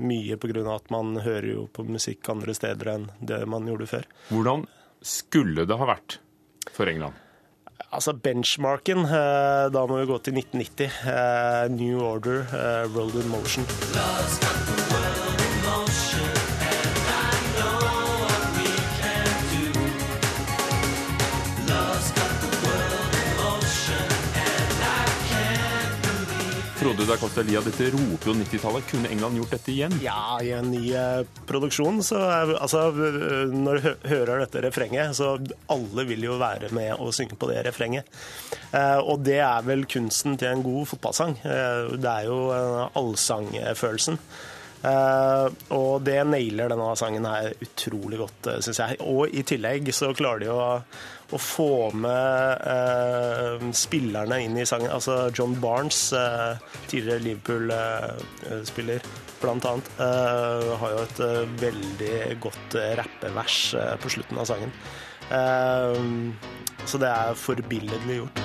mye 0.00 0.36
pga. 0.40 0.62
at 0.72 0.88
man 0.90 1.18
hører 1.20 1.50
jo 1.50 1.66
på 1.68 1.84
musikk 1.84 2.28
andre 2.32 2.54
steder 2.56 2.92
enn 2.94 3.06
det 3.20 3.42
man 3.44 3.68
gjorde 3.68 3.90
før. 3.90 4.08
Hvordan 4.32 4.64
skulle 5.04 5.68
det 5.68 5.76
ha 5.76 5.92
vært 5.92 6.18
for 6.72 6.88
England? 6.88 7.25
Altså 7.96 8.12
benchmarken, 8.12 8.98
eh, 9.08 9.72
da 9.72 9.86
må 9.88 9.96
vi 10.02 10.08
gå 10.10 10.18
til 10.18 10.36
1990. 10.36 10.90
Eh, 11.08 11.70
New 11.72 12.04
Order, 12.04 12.44
eh, 12.52 13.22
in 13.24 13.28
Motion. 13.28 14.85
Frode 27.06 27.20
da 27.20 27.22
Costa 27.22 27.42
dette 27.46 27.86
roper 27.92 28.30
jo 28.30 28.34
90-tallet. 28.34 28.86
Kunne 28.90 29.10
England 29.14 29.38
gjort 29.38 29.52
dette 29.54 29.70
igjen? 29.70 29.92
Ja, 30.02 30.40
i 30.42 30.50
en 30.56 30.72
ny 30.72 30.88
eh, 30.90 31.26
produksjon, 31.46 32.00
så 32.02 32.18
altså, 32.18 32.88
eh, 32.90 33.52
Når 33.52 33.78
du 33.78 34.08
hører 34.10 34.42
dette 34.42 34.62
refrenget, 34.64 35.14
så 35.14 35.36
alle 35.70 36.06
vil 36.08 36.26
jo 36.26 36.38
være 36.40 36.72
med 36.74 36.96
og 36.98 37.14
synge 37.14 37.38
på 37.38 37.46
det 37.52 37.62
refrenget. 37.68 38.10
Eh, 38.72 38.98
og 38.98 39.22
det 39.22 39.38
er 39.38 39.62
vel 39.68 39.86
kunsten 39.86 40.34
til 40.40 40.50
en 40.50 40.66
god 40.66 40.90
fotballsang. 40.90 41.38
Det 41.44 42.10
er 42.10 42.26
jo 42.26 42.40
allsangfølelsen. 42.98 44.18
Uh, 44.86 45.48
og 45.74 46.04
det 46.06 46.20
nailer 46.28 46.70
denne 46.70 46.92
sangen 46.98 47.26
her 47.26 47.50
utrolig 47.64 48.20
godt, 48.22 48.50
syns 48.62 48.82
jeg. 48.84 49.00
Og 49.02 49.34
i 49.34 49.42
tillegg 49.46 49.90
så 49.96 50.12
klarer 50.14 50.44
de 50.44 50.52
å 50.54 50.64
å 51.34 51.38
få 51.42 51.90
med 51.98 52.66
eh, 52.70 53.64
spillerne 53.74 54.38
inn 54.44 54.58
i 54.60 54.66
sangen. 54.68 54.92
Altså 54.94 55.26
John 55.34 55.56
Barnes, 55.62 56.12
eh, 56.14 56.58
tidligere 56.90 57.24
Liverpool-spiller, 57.24 59.08
blant 59.42 59.66
annet, 59.66 59.90
eh, 59.98 60.70
har 60.82 60.94
jo 60.94 61.02
et 61.02 61.24
eh, 61.26 61.42
veldig 61.64 62.14
godt 62.46 62.78
rappevers 63.02 63.58
eh, 63.74 63.94
på 64.02 64.14
slutten 64.16 64.42
av 64.42 64.48
sangen. 64.52 64.72
så 66.86 66.98
det 67.02 67.08
er 67.10 67.34
forbilledlig 67.34 68.20
gjort. 68.20 68.42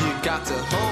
You 0.00 0.12
got 0.24 0.46
to 0.46 0.54
hold 0.72 0.85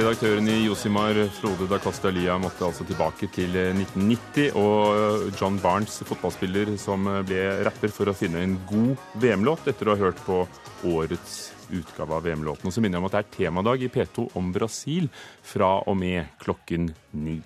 Redaktøren 0.00 0.46
i 0.48 0.62
Josimar, 0.64 1.18
Frode 1.36 1.66
da 1.68 1.76
Costa 1.76 2.08
måtte 2.40 2.64
altså 2.64 2.86
tilbake 2.88 3.26
til 3.28 3.52
1990. 3.52 4.54
Og 4.56 5.28
John 5.36 5.58
Barnes, 5.60 5.98
fotballspiller 6.08 6.72
som 6.80 7.04
ble 7.28 7.42
rapper 7.66 7.92
for 7.92 8.08
å 8.08 8.14
finne 8.16 8.40
en 8.40 8.56
god 8.70 8.96
VM-låt 9.20 9.68
etter 9.68 9.90
å 9.90 9.98
ha 9.98 10.00
hørt 10.06 10.22
på 10.24 10.40
årets 10.88 11.52
utgave 11.68 12.16
av 12.16 12.24
VM-låten. 12.24 12.70
Og 12.70 12.72
så 12.72 12.80
minner 12.80 12.96
jeg 12.96 13.04
om 13.04 13.10
at 13.10 13.18
det 13.18 13.20
er 13.26 13.36
temadag 13.36 13.84
i 13.84 13.92
P2 13.92 14.30
om 14.40 14.48
Brasil 14.56 15.12
fra 15.44 15.74
og 15.84 16.00
med 16.00 16.32
klokken 16.40 16.88
ni. 17.20 17.36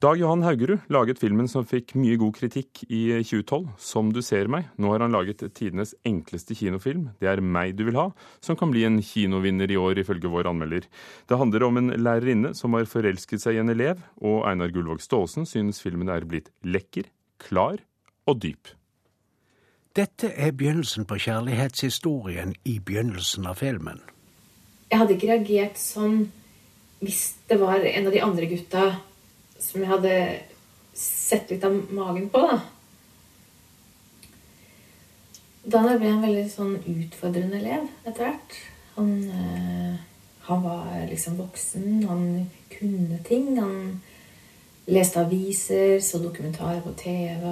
Dag 0.00 0.16
Johan 0.16 0.40
Haugerud 0.40 0.86
laget 0.88 1.18
filmen 1.20 1.44
som 1.44 1.66
fikk 1.68 1.92
mye 2.00 2.16
god 2.16 2.32
kritikk 2.32 2.86
i 2.88 3.20
2012, 3.20 3.66
'Som 3.76 4.12
du 4.14 4.22
ser 4.22 4.48
meg'. 4.48 4.70
Nå 4.78 4.88
har 4.92 5.00
han 5.00 5.12
laget 5.12 5.44
tidenes 5.52 5.94
enkleste 6.06 6.56
kinofilm, 6.56 7.10
'Det 7.20 7.28
er 7.28 7.42
meg 7.42 7.76
du 7.76 7.84
vil 7.84 7.96
ha', 8.00 8.14
som 8.40 8.56
kan 8.56 8.70
bli 8.70 8.84
en 8.84 9.02
kinovinner 9.02 9.70
i 9.70 9.76
år, 9.76 10.00
ifølge 10.00 10.32
vår 10.32 10.48
anmelder. 10.48 10.88
Det 11.28 11.36
handler 11.36 11.64
om 11.64 11.76
en 11.76 11.90
lærerinne 11.90 12.56
som 12.56 12.72
har 12.72 12.86
forelsket 12.86 13.42
seg 13.42 13.56
i 13.56 13.58
en 13.58 13.68
elev, 13.68 14.00
og 14.22 14.48
Einar 14.48 14.72
Gullvåg 14.72 15.02
Staalesen 15.02 15.44
synes 15.44 15.82
filmen 15.82 16.08
er 16.08 16.24
blitt 16.24 16.48
lekker, 16.64 17.04
klar 17.38 17.76
og 18.26 18.40
dyp. 18.40 18.72
Dette 19.94 20.32
er 20.34 20.52
begynnelsen 20.52 21.04
på 21.04 21.20
kjærlighetshistorien 21.20 22.54
i 22.64 22.78
begynnelsen 22.78 23.46
av 23.46 23.56
filmen. 23.56 24.00
Jeg 24.90 24.98
hadde 24.98 25.12
ikke 25.12 25.28
reagert 25.28 25.76
sånn 25.76 26.30
hvis 27.00 27.36
det 27.48 27.60
var 27.60 27.84
en 27.84 28.06
av 28.06 28.12
de 28.12 28.20
andre 28.22 28.46
gutta 28.46 29.00
som 29.60 29.82
jeg 29.82 29.90
hadde 29.90 30.14
sett 30.96 31.50
litt 31.52 31.64
av 31.64 31.76
magen 31.94 32.28
på, 32.32 32.42
da. 32.42 32.60
Daniel 35.70 36.00
ble 36.00 36.10
en 36.10 36.22
veldig 36.24 36.46
sånn 36.50 36.76
utfordrende 36.88 37.60
elev 37.60 37.88
etter 38.08 38.24
hvert. 38.24 38.56
Han, 38.96 39.10
øh, 39.28 39.98
han 40.48 40.62
var 40.64 40.86
liksom 41.10 41.36
voksen. 41.38 42.00
Han 42.08 42.24
kunne 42.72 43.20
ting. 43.28 43.52
Han 43.60 44.00
leste 44.90 45.20
aviser, 45.20 46.00
så 46.00 46.18
dokumentarer 46.18 46.80
på 46.80 46.94
TV. 46.98 47.44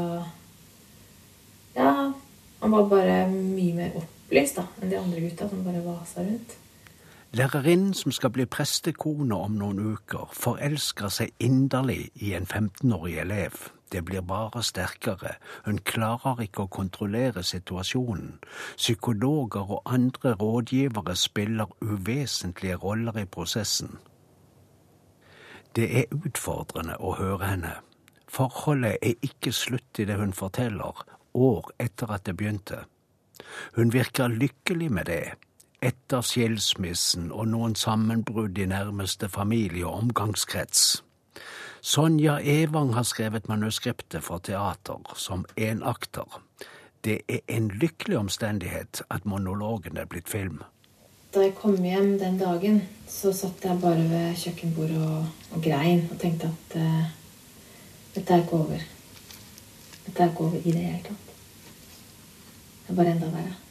Ja, 1.76 2.12
han 2.60 2.70
var 2.74 2.88
bare 2.90 3.20
mye 3.30 3.74
mer 3.76 4.00
opplyst 4.00 4.58
da, 4.58 4.64
enn 4.80 4.90
de 4.90 4.98
andre 4.98 5.22
gutta 5.22 5.46
som 5.50 5.62
bare 5.66 5.84
vasa 5.84 6.24
rundt. 6.24 6.56
Lærerinnen 7.32 7.94
som 7.94 8.12
skal 8.12 8.30
bli 8.30 8.46
prestekone 8.46 9.36
om 9.36 9.58
noen 9.60 9.78
uker, 9.92 10.30
forelsker 10.32 11.10
seg 11.12 11.32
inderlig 11.44 12.06
i 12.24 12.32
en 12.32 12.46
15-årig 12.48 13.18
elev. 13.20 13.56
Det 13.92 14.00
blir 14.04 14.20
bare 14.24 14.62
sterkere. 14.64 15.34
Hun 15.66 15.78
klarer 15.84 16.40
ikke 16.40 16.64
å 16.64 16.72
kontrollere 16.72 17.42
situasjonen. 17.44 18.38
Psykologer 18.76 19.72
og 19.76 19.82
andre 19.84 20.32
rådgivere 20.40 21.16
spiller 21.16 21.68
uvesentlige 21.84 22.78
roller 22.80 23.18
i 23.20 23.24
prosessen. 23.24 23.98
Det 25.76 25.88
er 26.00 26.14
utfordrende 26.24 26.96
å 26.96 27.12
høre 27.18 27.44
henne. 27.44 27.74
Forholdet 28.28 28.96
er 29.02 29.20
ikke 29.20 29.52
slutt 29.52 30.00
i 30.00 30.06
det 30.08 30.16
hun 30.16 30.32
forteller, 30.32 31.04
år 31.34 31.68
etter 31.78 32.12
at 32.12 32.24
det 32.24 32.36
begynte. 32.40 32.80
Hun 33.76 33.92
virker 33.92 34.32
lykkelig 34.32 34.90
med 34.92 35.12
det 35.12 35.20
etter 35.82 36.24
skilsmissen 36.26 37.30
og 37.32 37.50
noen 37.52 37.76
sammenbrudd 37.78 38.58
i 38.58 38.66
nærmeste 38.66 39.28
familie 39.28 39.86
og 39.86 40.02
omgangskrets. 40.02 41.02
Sonja 41.80 42.38
Evang 42.42 42.94
har 42.94 43.06
skrevet 43.06 43.48
manuskriptet 43.48 44.24
for 44.24 44.42
teater 44.42 45.14
som 45.16 45.44
enakter. 45.56 46.40
Det 47.04 47.20
er 47.28 47.44
en 47.48 47.68
lykkelig 47.68 48.18
omstendighet 48.18 49.02
at 49.10 49.24
monologen 49.24 49.96
er 49.96 50.10
blitt 50.10 50.28
film. 50.28 50.58
Da 51.34 51.44
jeg 51.44 51.54
kom 51.54 51.76
hjem 51.84 52.16
den 52.18 52.38
dagen, 52.40 52.82
så 53.06 53.32
satt 53.32 53.64
jeg 53.64 53.78
bare 53.80 54.02
ved 54.10 54.34
kjøkkenbordet 54.40 54.98
og, 55.06 55.26
og 55.54 55.62
grein 55.62 56.08
og 56.10 56.18
tenkte 56.18 56.50
at 56.50 56.76
uh, 56.80 57.06
dette 58.14 58.34
er 58.34 58.42
ikke 58.42 58.58
over. 58.58 58.84
Dette 60.06 60.22
er 60.22 60.32
ikke 60.32 60.44
over 60.48 60.58
i 60.58 60.72
det 60.72 60.82
hele 60.82 61.02
tatt. 61.04 61.32
Det 62.82 62.94
er 62.94 62.98
bare 62.98 63.14
enda 63.14 63.30
verre. 63.36 63.67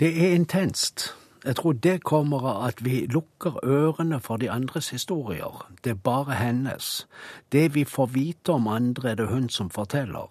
Det 0.00 0.08
er 0.24 0.34
intenst. 0.34 1.14
Jeg 1.44 1.56
tror 1.56 1.72
det 1.72 2.02
kommer 2.04 2.44
av 2.44 2.64
at 2.68 2.84
vi 2.84 3.06
lukker 3.06 3.64
ørene 3.64 4.20
for 4.20 4.36
de 4.36 4.50
andres 4.50 4.90
historier. 4.90 5.72
Det 5.84 5.90
er 5.90 6.02
bare 6.04 6.34
hennes. 6.36 7.06
Det 7.52 7.74
vi 7.74 7.84
får 7.84 8.06
vite 8.06 8.52
om 8.52 8.68
andre, 8.68 9.10
er 9.10 9.14
det 9.14 9.28
hun 9.28 9.48
som 9.48 9.70
forteller. 9.70 10.28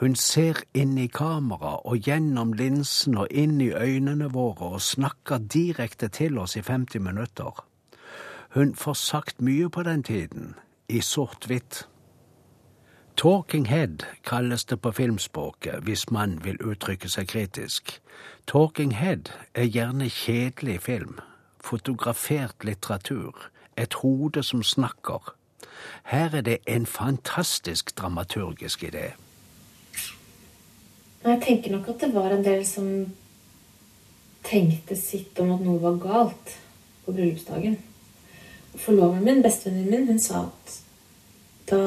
Hun 0.00 0.14
ser 0.14 0.60
inn 0.74 0.98
i 0.98 1.06
kamera 1.06 1.78
og 1.86 1.96
gjennom 1.96 2.52
linsen 2.52 3.16
og 3.16 3.26
inn 3.30 3.60
i 3.60 3.70
øynene 3.72 4.28
våre 4.34 4.74
og 4.74 4.82
snakker 4.82 5.38
direkte 5.38 6.08
til 6.08 6.38
oss 6.38 6.56
i 6.56 6.60
50 6.60 7.00
minutter. 7.00 7.64
Hun 8.50 8.74
får 8.74 8.94
sagt 8.94 9.40
mye 9.40 9.70
på 9.70 9.82
den 9.82 10.02
tiden, 10.02 10.54
i 10.88 11.00
sort-hvitt. 11.00 11.86
Talking 13.20 13.66
head 13.66 14.06
kalles 14.24 14.64
det 14.64 14.80
på 14.80 14.92
filmspråket 14.92 15.82
hvis 15.84 16.10
man 16.10 16.38
vil 16.44 16.56
uttrykke 16.64 17.08
seg 17.12 17.26
kritisk. 17.28 18.00
Talking 18.48 18.94
head 18.96 19.28
er 19.54 19.68
gjerne 19.68 20.06
kjedelig 20.08 20.78
film, 20.86 21.18
fotografert 21.60 22.64
litteratur, 22.64 23.50
et 23.76 23.98
hode 24.00 24.40
som 24.42 24.62
snakker. 24.62 25.34
Her 26.08 26.32
er 26.32 26.46
det 26.48 26.56
en 26.64 26.86
fantastisk 26.86 27.92
dramaturgisk 27.98 28.88
idé. 28.88 29.12
Jeg 31.20 31.42
tenker 31.44 31.76
nok 31.76 31.92
at 31.92 32.00
det 32.00 32.12
var 32.16 32.32
en 32.32 32.44
del 32.44 32.66
som 32.66 32.90
tenkte 34.48 34.96
sitt 34.96 35.36
om 35.44 35.58
at 35.58 35.64
noe 35.68 35.84
var 35.84 36.00
galt 36.00 36.56
på 37.04 37.12
bryllupsdagen. 37.12 37.76
Forloveren 38.76 39.24
min, 39.24 39.42
bestevenninnen 39.44 39.90
min, 39.90 40.08
hun 40.08 40.28
sa 40.30 40.46
at 40.48 40.84
da 41.68 41.80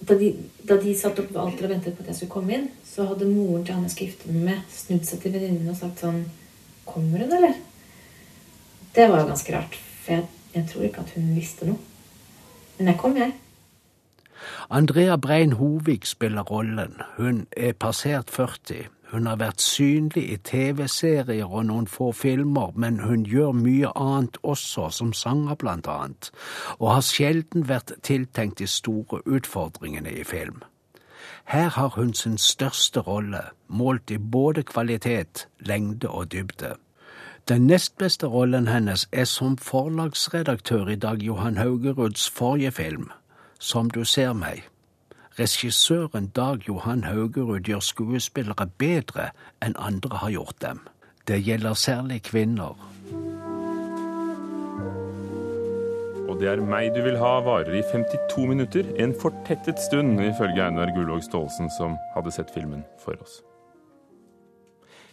da 0.00 0.14
de, 0.14 0.28
da 0.62 0.76
de 0.78 0.94
satt 0.94 1.18
oppe 1.18 1.34
ved 1.34 1.40
alteret 1.42 1.68
og 1.68 1.72
ventet 1.74 1.96
på 1.96 2.04
at 2.04 2.12
jeg 2.12 2.20
skulle 2.20 2.34
komme 2.36 2.54
inn, 2.54 2.68
så 2.86 3.08
hadde 3.08 3.26
moren 3.30 3.64
til 3.66 3.74
han 3.74 3.86
jeg 3.86 3.94
skulle 3.94 4.12
gifte 4.12 4.34
meg 4.34 4.44
med, 4.50 4.60
snudd 4.72 5.08
seg 5.08 5.24
til 5.24 5.34
venninnen 5.34 5.72
og 5.72 5.80
sagt 5.80 6.04
sånn 6.04 6.22
Kommer 6.88 7.20
hun, 7.20 7.32
eller? 7.36 7.58
Det 8.96 9.04
var 9.10 9.20
jo 9.20 9.28
ganske 9.28 9.52
rart, 9.52 9.74
for 10.04 10.14
jeg, 10.14 10.24
jeg 10.54 10.68
tror 10.70 10.86
ikke 10.86 11.02
at 11.04 11.10
hun 11.18 11.26
visste 11.36 11.68
noe. 11.68 11.76
Men 12.78 12.88
jeg 12.88 13.00
kom, 13.02 13.18
jeg. 13.20 13.34
Andrea 14.70 15.18
Brein 15.20 15.52
Hovig 15.58 16.06
spiller 16.08 16.48
rollen. 16.48 17.02
Hun 17.18 17.42
er 17.52 17.76
passert 17.76 18.30
40. 18.32 18.88
Hun 19.10 19.26
har 19.26 19.38
vært 19.40 19.62
synlig 19.64 20.22
i 20.28 20.36
TV-serier 20.36 21.48
og 21.48 21.64
noen 21.66 21.86
få 21.88 22.10
filmer, 22.12 22.74
men 22.76 23.00
hun 23.00 23.24
gjør 23.24 23.54
mye 23.56 23.92
annet 23.96 24.36
også, 24.42 24.90
som 24.92 25.12
sanger 25.16 25.56
blant 25.56 25.88
annet, 25.88 26.30
og 26.78 26.92
har 26.92 27.06
sjelden 27.06 27.68
vært 27.68 27.94
tiltenkt 28.04 28.58
de 28.60 28.66
store 28.68 29.22
utfordringene 29.24 30.12
i 30.12 30.24
film. 30.28 30.60
Her 31.48 31.68
har 31.68 31.88
hun 31.96 32.12
sin 32.14 32.36
største 32.38 33.00
rolle, 33.00 33.40
målt 33.68 34.10
i 34.10 34.18
både 34.18 34.62
kvalitet, 34.62 35.48
lengde 35.60 36.08
og 36.08 36.32
dybde. 36.32 36.74
Den 37.48 37.66
nest 37.66 37.96
beste 37.98 38.26
rollen 38.26 38.68
hennes 38.68 39.08
er 39.12 39.24
som 39.24 39.56
forlagsredaktør 39.56 40.88
i 40.92 40.96
Dag 40.96 41.22
Johan 41.24 41.56
Haugeruds 41.56 42.30
forrige 42.30 42.70
film, 42.70 43.10
Som 43.60 43.90
du 43.90 44.04
ser 44.04 44.32
meg. 44.32 44.68
Regissøren 45.38 46.26
Dag 46.34 46.64
Johan 46.68 47.04
Haugerud 47.04 47.60
gjør 47.68 47.82
skuespillere 47.84 48.64
bedre 48.82 49.28
enn 49.62 49.76
andre 49.78 50.18
har 50.18 50.32
gjort 50.34 50.58
dem. 50.64 50.80
Det 51.30 51.38
gjelder 51.46 51.78
særlig 51.78 52.22
kvinner. 52.26 52.74
Og 56.28 56.40
det 56.40 56.50
er 56.50 56.64
meg 56.64 56.90
du 56.96 57.04
vil 57.06 57.20
ha 57.22 57.36
varer 57.46 57.70
i 57.78 57.84
52 57.86 58.48
minutter. 58.50 58.90
En 58.98 59.14
fortettet 59.14 59.78
stund, 59.78 60.18
ifølge 60.18 60.64
Einar 60.66 60.90
Gullvåg 60.96 61.22
Staalesen, 61.22 61.70
som 61.78 61.94
hadde 62.16 62.34
sett 62.34 62.50
filmen 62.54 62.82
for 63.04 63.14
oss. 63.22 63.38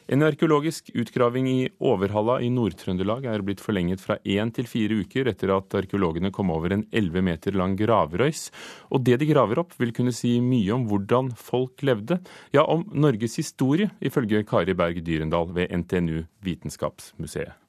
En 0.07 0.21
arkeologisk 0.21 0.91
utgraving 0.93 1.47
i 1.49 1.61
Overhalla 1.81 2.35
i 2.45 2.51
Nord-Trøndelag 2.53 3.25
er 3.25 3.41
blitt 3.41 3.63
forlenget 3.63 4.03
fra 4.03 4.19
én 4.21 4.51
til 4.53 4.69
fire 4.69 4.99
uker 5.01 5.31
etter 5.31 5.49
at 5.55 5.73
arkeologene 5.79 6.29
kom 6.35 6.53
over 6.53 6.75
en 6.75 6.85
11 6.93 7.25
meter 7.25 7.57
lang 7.57 7.73
gravrøys. 7.79 8.51
Og 8.93 9.01
det 9.07 9.17
de 9.23 9.31
graver 9.31 9.63
opp 9.63 9.73
vil 9.81 9.95
kunne 9.97 10.13
si 10.13 10.37
mye 10.45 10.77
om 10.77 10.85
hvordan 10.85 11.33
folk 11.33 11.81
levde, 11.81 12.19
ja 12.53 12.67
om 12.69 12.85
Norges 12.93 13.41
historie, 13.41 13.89
ifølge 13.97 14.45
Kari 14.45 14.77
Berg 14.77 15.01
Dyrendal 15.01 15.49
ved 15.57 15.73
NTNU 15.73 16.27
Vitenskapsmuseet. 16.45 17.64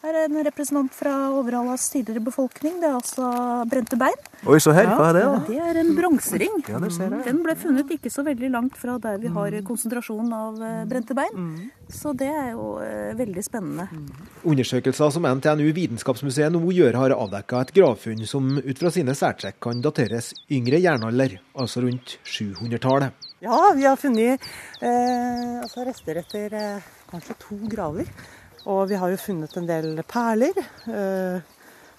Her 0.00 0.16
er 0.16 0.30
en 0.30 0.40
representant 0.46 0.94
fra 0.96 1.10
Overhallas 1.36 1.82
tidligere 1.92 2.22
befolkning. 2.24 2.78
Det 2.80 2.88
er 2.88 2.94
altså 2.96 3.26
brente 3.68 3.98
bein. 4.00 4.16
Oi, 4.48 4.56
så 4.64 4.72
her, 4.72 4.88
hva 4.96 5.10
er 5.10 5.18
det 5.18 5.24
da? 5.26 5.34
Ja, 5.34 5.40
det 5.44 5.58
er 5.60 5.80
en 5.82 5.90
bronsering. 5.98 6.54
Ja, 6.72 6.80
det 6.80 6.88
ser 6.94 7.12
jeg. 7.12 7.26
Den 7.26 7.42
ble 7.44 7.52
funnet 7.60 7.92
ikke 7.92 8.12
så 8.12 8.24
veldig 8.24 8.48
langt 8.54 8.78
fra 8.80 8.94
der 9.02 9.20
vi 9.20 9.28
har 9.34 9.58
konsentrasjon 9.68 10.32
av 10.32 10.62
eh, 10.64 10.78
brente 10.88 11.16
bein. 11.18 11.52
Så 11.92 12.14
det 12.16 12.30
er 12.32 12.54
jo 12.54 12.70
eh, 12.80 13.12
veldig 13.18 13.44
spennende. 13.44 13.90
Undersøkelser 14.48 15.12
som 15.12 15.28
NTNU 15.28 15.68
Vitenskapsmuseet 15.76 16.56
nå 16.56 16.64
gjør, 16.78 16.96
har 17.02 17.16
avdekka 17.18 17.66
et 17.66 17.76
gravfunn 17.76 18.24
som 18.24 18.54
ut 18.56 18.80
fra 18.80 18.94
sine 18.96 19.12
særtrekk 19.12 19.60
kan 19.68 19.84
dateres 19.84 20.32
yngre 20.48 20.80
jernalder, 20.80 21.36
altså 21.52 21.84
rundt 21.84 22.16
700-tallet. 22.24 23.28
Ja, 23.44 23.60
vi 23.76 23.84
har 23.84 24.00
funnet 24.00 24.40
eh, 24.80 25.60
altså 25.60 25.84
rester 25.84 26.24
etter 26.24 26.56
eh, 26.56 26.92
kanskje 27.12 27.36
to 27.44 27.60
graver. 27.68 28.08
Og 28.68 28.86
vi 28.90 28.98
har 29.00 29.12
jo 29.12 29.20
funnet 29.20 29.56
en 29.56 29.68
del 29.68 30.02
perler. 30.08 30.56
Eh, 30.90 31.44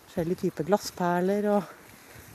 forskjellige 0.07 0.47
typer 0.47 0.67
glassperler. 0.67 1.47
Og 1.55 1.77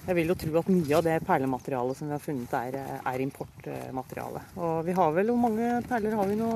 jeg 0.07 0.15
vil 0.21 0.29
jo 0.31 0.37
tro 0.39 0.59
at 0.61 0.69
mye 0.71 0.95
av 0.95 1.03
det 1.03 1.15
perlematerialet 1.27 1.99
som 1.99 2.07
vi 2.07 2.15
har 2.15 2.23
funnet, 2.23 2.53
er, 2.55 2.77
er 3.11 3.23
importmateriale. 3.25 4.43
Og 4.55 4.77
vi 4.87 4.95
har 4.95 5.15
vel 5.17 5.33
Hvor 5.33 5.41
mange 5.43 5.71
perler 5.89 6.15
har 6.15 6.29
vi 6.31 6.37
nå, 6.39 6.51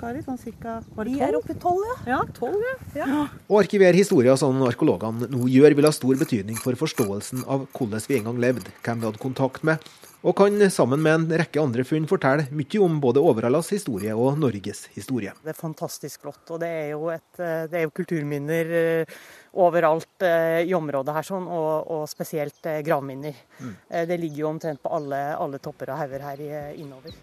Kari? 0.00 0.22
Sånn 0.24 0.40
cirka 0.40 0.78
var 0.96 1.04
det 1.04 1.18
Vi 1.18 1.24
er 1.26 1.36
oppe 1.36 1.52
i 1.52 1.58
tolv, 1.60 1.84
ja. 1.84 1.98
Ja, 2.14 2.22
tolv, 2.36 2.64
ja. 2.64 2.78
ja. 3.02 3.26
Å 3.28 3.60
arkivere 3.60 3.98
historier 3.98 4.40
som 4.40 4.56
arkeologene 4.64 5.28
nå 5.32 5.50
gjør, 5.52 5.76
vil 5.76 5.88
ha 5.88 5.92
stor 5.92 6.16
betydning 6.24 6.56
for 6.60 6.80
forståelsen 6.80 7.44
av 7.44 7.68
hvordan 7.76 8.08
vi 8.08 8.18
en 8.18 8.30
gang 8.30 8.40
levde, 8.48 8.72
hvem 8.80 9.04
vi 9.04 9.10
hadde 9.10 9.20
kontakt 9.20 9.68
med, 9.68 9.84
og 10.24 10.32
kan 10.38 10.56
sammen 10.72 11.02
med 11.04 11.14
en 11.14 11.24
rekke 11.36 11.60
andre 11.60 11.84
funn 11.84 12.06
fortelle 12.08 12.46
mye 12.56 12.80
om 12.80 12.96
både 13.02 13.20
Overhallas 13.20 13.68
historie 13.74 14.14
og 14.16 14.38
Norges 14.40 14.86
historie. 14.94 15.34
Det 15.44 15.52
er 15.52 15.58
fantastisk 15.58 16.24
flott. 16.24 16.42
Og 16.48 16.62
det 16.62 16.70
er 16.70 16.88
jo, 16.94 17.10
et, 17.12 17.28
eh, 17.36 17.66
det 17.68 17.80
er 17.80 17.84
jo 17.84 17.92
kulturminner 17.92 18.72
eh, 18.78 19.18
overalt 19.60 20.24
eh, 20.24 20.62
i 20.64 20.72
området 20.76 21.18
her, 21.18 21.28
sånn, 21.28 21.44
og, 21.44 21.92
og 21.92 22.08
spesielt 22.08 22.64
gravminner. 22.86 23.36
Mm. 23.60 23.76
Det 24.08 24.20
ligger 24.22 24.46
jo 24.46 24.50
omtrent 24.54 24.82
på 24.82 24.96
alle, 24.96 25.20
alle 25.36 25.60
topper 25.62 25.92
og 25.92 26.00
hauger 26.00 26.24
her 26.30 26.44
innover. 26.72 27.14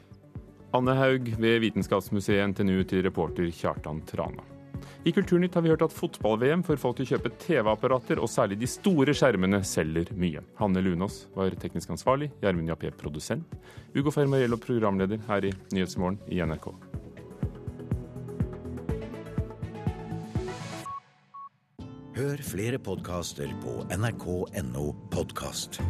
Anne 0.78 0.96
Haug 0.96 1.34
ved 1.42 1.60
Vitenskapsmuseet 1.66 2.54
NTNU 2.54 2.84
til 2.88 3.04
reporter 3.10 3.50
Kjartan 3.52 4.06
Trana. 4.08 4.46
I 5.06 5.14
Kulturnytt 5.16 5.56
har 5.58 5.66
vi 5.66 5.72
hørt 5.74 5.86
at 5.86 5.96
fotball-VM 5.96 6.64
får 6.68 6.80
folk 6.82 7.00
til 7.00 7.08
å 7.08 7.12
kjøpe 7.16 7.34
TV-apparater, 7.42 8.22
og 8.22 8.30
særlig 8.30 8.60
de 8.62 8.70
store 8.70 9.16
skjermene 9.18 9.62
selger 9.66 10.14
mye. 10.18 10.44
Hanne 10.62 10.84
Lunås 10.86 11.26
var 11.36 11.56
teknisk 11.62 11.94
ansvarlig, 11.96 12.32
Gjermund 12.44 12.70
Jappé 12.70 12.94
produsent, 12.96 13.58
Ugo 13.98 14.14
Fermarello 14.14 14.60
programleder 14.62 15.22
her 15.28 15.50
i 15.50 15.54
Nyhetsmorgen 15.74 16.22
i 16.30 16.42
NRK. 16.46 16.72
Hør 22.22 22.42
flere 22.44 22.78
podkaster 22.78 23.50
på 23.64 23.80
nrk.no 23.96 24.90
podkast. 25.10 25.82